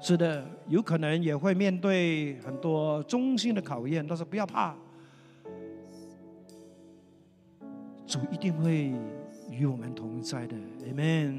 [0.00, 4.76] 是的，有可能也会面对很多忠心的考验，但是不要怕。
[8.12, 8.92] 主一定会
[9.50, 10.54] 与我们同在的
[10.84, 11.32] ，Amen。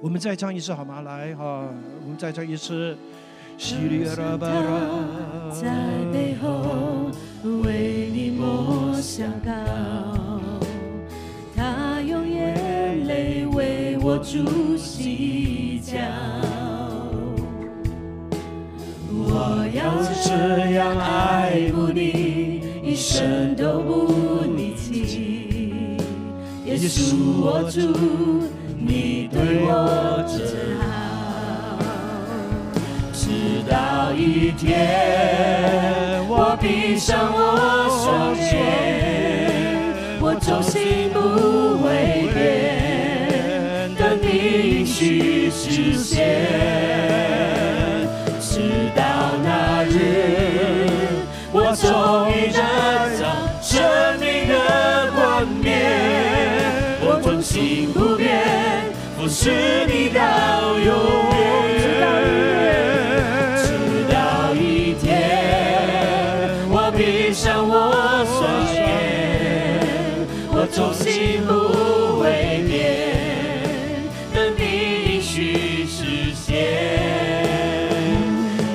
[0.00, 1.00] 我们再唱一次好吗？
[1.00, 1.68] 来哈，
[2.04, 2.96] 我们再唱一次。
[3.58, 3.74] 在
[6.12, 7.10] 背后
[7.64, 9.50] 为你抹香膏，
[11.56, 15.98] 他用眼泪为我煮洗脚。
[19.10, 24.17] 我要这样爱慕你，一生都不。
[26.86, 27.80] 稣，我主，
[28.78, 30.38] 你对我真
[30.78, 30.84] 好。
[33.12, 37.38] 直到一天，我闭上我
[37.88, 41.18] 双眼，我忠心不
[41.82, 41.86] 会
[42.32, 46.16] 变，等你去实现。
[48.40, 48.60] 直
[48.94, 49.02] 到
[49.42, 49.96] 那日，
[51.52, 51.84] 我终
[52.30, 52.50] 于
[59.18, 59.50] 服是
[59.88, 60.94] 你到永
[61.34, 62.06] 远。
[63.56, 63.66] 直
[64.08, 65.10] 到一天，
[66.70, 67.74] 我闭上我
[68.24, 68.38] 双
[68.72, 68.78] 眼，
[70.52, 71.50] 我忠心不
[72.20, 72.78] 会变，
[74.32, 74.62] 等你
[75.16, 76.46] 应许实现。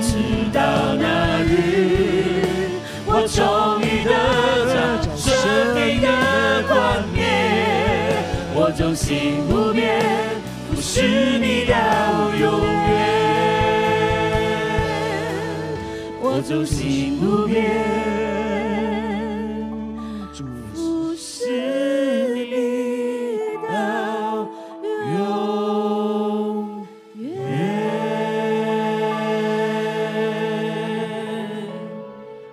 [0.02, 0.12] 直
[0.52, 0.60] 到
[1.00, 2.68] 那日，
[3.06, 4.12] 我终于得
[4.68, 4.76] 着
[5.16, 5.26] 生
[5.74, 6.08] 命的
[6.68, 7.24] 冠冕。
[8.56, 9.41] 我忠心
[16.46, 17.72] 忠心不变，
[20.74, 24.50] 服侍你到
[25.16, 26.86] 永
[27.16, 27.39] 远。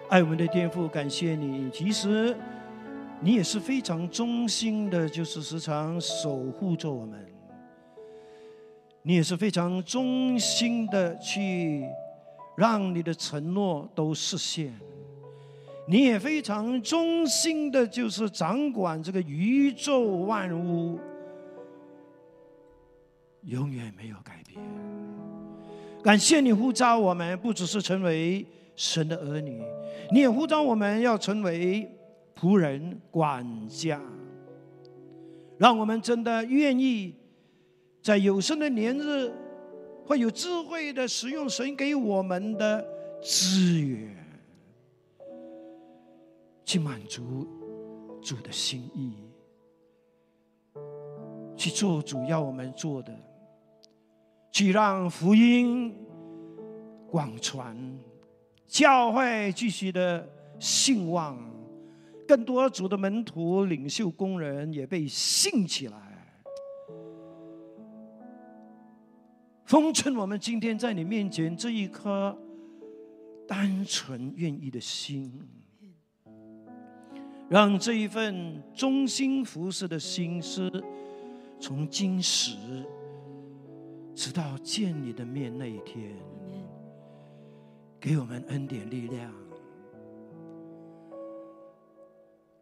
[0.09, 1.69] 爱我们的天父，感谢你。
[1.73, 2.37] 其实
[3.21, 7.19] 你也是非常忠心的，就是时常守护着我们。
[9.03, 11.85] 你也是非常忠心的去
[12.61, 14.71] 让你的承诺都实现。
[15.89, 20.99] 你也非常忠心的，就是掌管这个宇宙万物，
[23.45, 24.61] 永远没有改变。
[26.03, 28.45] 感谢你呼召我们，不只是成为
[28.77, 29.63] 神的儿女，
[30.13, 31.91] 你也呼召我们要成为
[32.39, 33.99] 仆人、管家，
[35.57, 37.15] 让我们真的愿意
[38.03, 39.33] 在有生的年日，
[40.11, 42.85] 会有智慧的使用神给我们的
[43.23, 44.13] 资源，
[46.65, 47.47] 去满足
[48.21, 49.15] 主的心意，
[51.57, 53.17] 去做主要我们做的，
[54.51, 55.95] 去让福音
[57.09, 57.77] 广传，
[58.67, 61.39] 教会继续的兴旺，
[62.27, 66.10] 更多主的门徒、领袖、工人也被兴起来。
[69.71, 72.37] 封存我们今天在你面前这一颗
[73.47, 75.33] 单纯愿意的心，
[77.49, 80.69] 让这一份忠心服侍的心思
[81.61, 82.85] 从今时
[84.13, 86.17] 直到见你的面那一天，
[88.01, 89.33] 给我们恩典力量，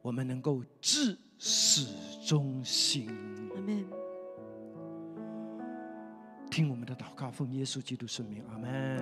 [0.03, 1.87] 我们能够至始
[2.27, 3.09] 忠心。
[6.59, 9.01] 听我们的祷告，奉耶稣基督圣名，阿门。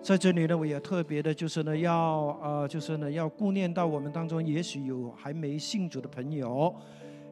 [0.00, 6.72] 在这里呢，我也特别的，就是呢，要呃，就是呢，要顾念到我们当中，也许有还没信主的朋友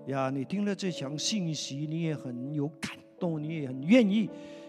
[0.09, 0.31] 呀。
[0.31, 4.29] 你听了这条信息，你也很有感动，你也很愿意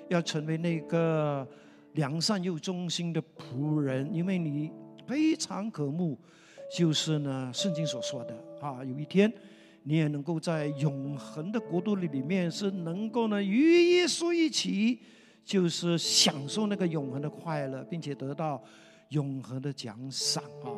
[0.09, 1.47] 要成为那个
[1.93, 4.71] 良善又忠心的仆人，因为你
[5.07, 6.15] 非常渴慕，
[6.77, 9.33] 就是呢圣经所说的啊，有一天
[9.83, 14.99] 你也能够在永恒的国度里里面是能够呢与耶稣一起，
[15.43, 18.63] 就是享受那个永恒的快乐，并且得到
[19.09, 20.71] 永恒的奖赏啊。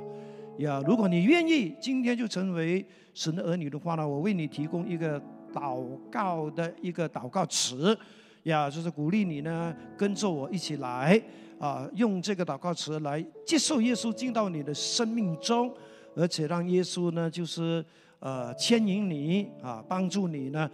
[0.58, 5.22] 呀，如果你愿意，今天就成为神的儿女的话呢，我为你提供一个
[5.53, 7.97] 祷告的一个祷告词，
[8.43, 11.22] 呀，就是鼓励你呢跟着我一起来
[11.60, 15.72] 啊，用这个祷告词来接受耶稣进到你的生命中，
[16.16, 17.86] 而且让耶稣呢就是
[18.26, 20.67] 呃牵引你啊，帮助你呢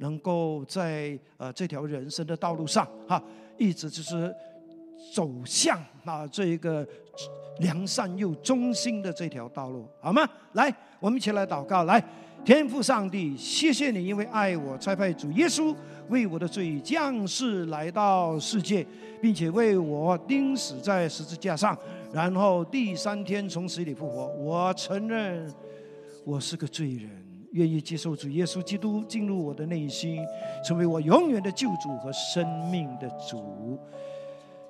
[0.00, 3.22] 能够在呃这条人生的道路上哈，
[3.56, 4.34] 一直就是
[5.14, 6.86] 走向啊这一个。
[7.60, 10.24] 良善又忠心的这条道路，好吗？
[10.52, 11.82] 来，我们一起来祷告。
[11.82, 12.00] 来，
[12.44, 15.74] 天父上帝，谢谢你，因为爱我，差派主耶稣
[16.08, 18.86] 为我的罪降世来到世界，
[19.20, 21.76] 并且为我钉死在十字架上，
[22.12, 24.28] 然后第三天从死里复活。
[24.36, 25.52] 我承认
[26.28, 27.08] 我是个罪人，
[27.52, 30.22] 愿意接受主耶稣基督进入我的内心，
[30.62, 33.80] 成为我永远的救主和生命的主。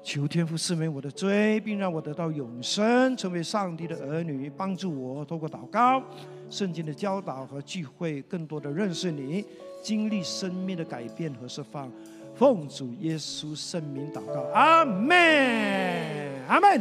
[0.01, 6.01] 求天父赦免我的罪，并让我得到永生，成为上帝的儿女，帮助我透过祷告、
[6.49, 9.45] 圣经的教导和聚会，更多的认识你，
[9.83, 11.91] 经历生命的改变和释放。
[12.37, 16.81] 奉主耶稣圣名祷告，阿门，阿门。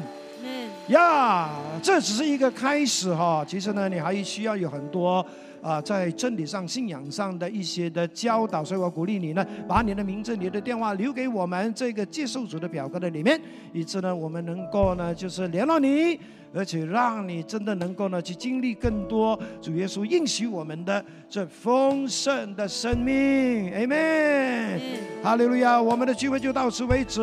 [0.88, 1.50] 呀，
[1.82, 5.26] 这只是一个开始哈，其实呢，你还需要有很多。
[5.60, 13.42] 啊，在真理上、信仰上的一些的教导，所以我鼓励你呢，把你的名字、你的电话留给我们这个接受组的表格的里面，
[13.74, 16.18] 以致呢，我们能够呢，就是联络你，
[16.54, 23.72] 而且让你真的能够呢，去经历更多主耶稣应许我们的这丰盛的生命。
[23.72, 24.80] Amen。
[25.24, 25.82] 哈利路亚！
[25.82, 27.20] 我们的聚会就到此为止。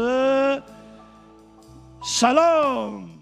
[2.02, 3.13] Shalom。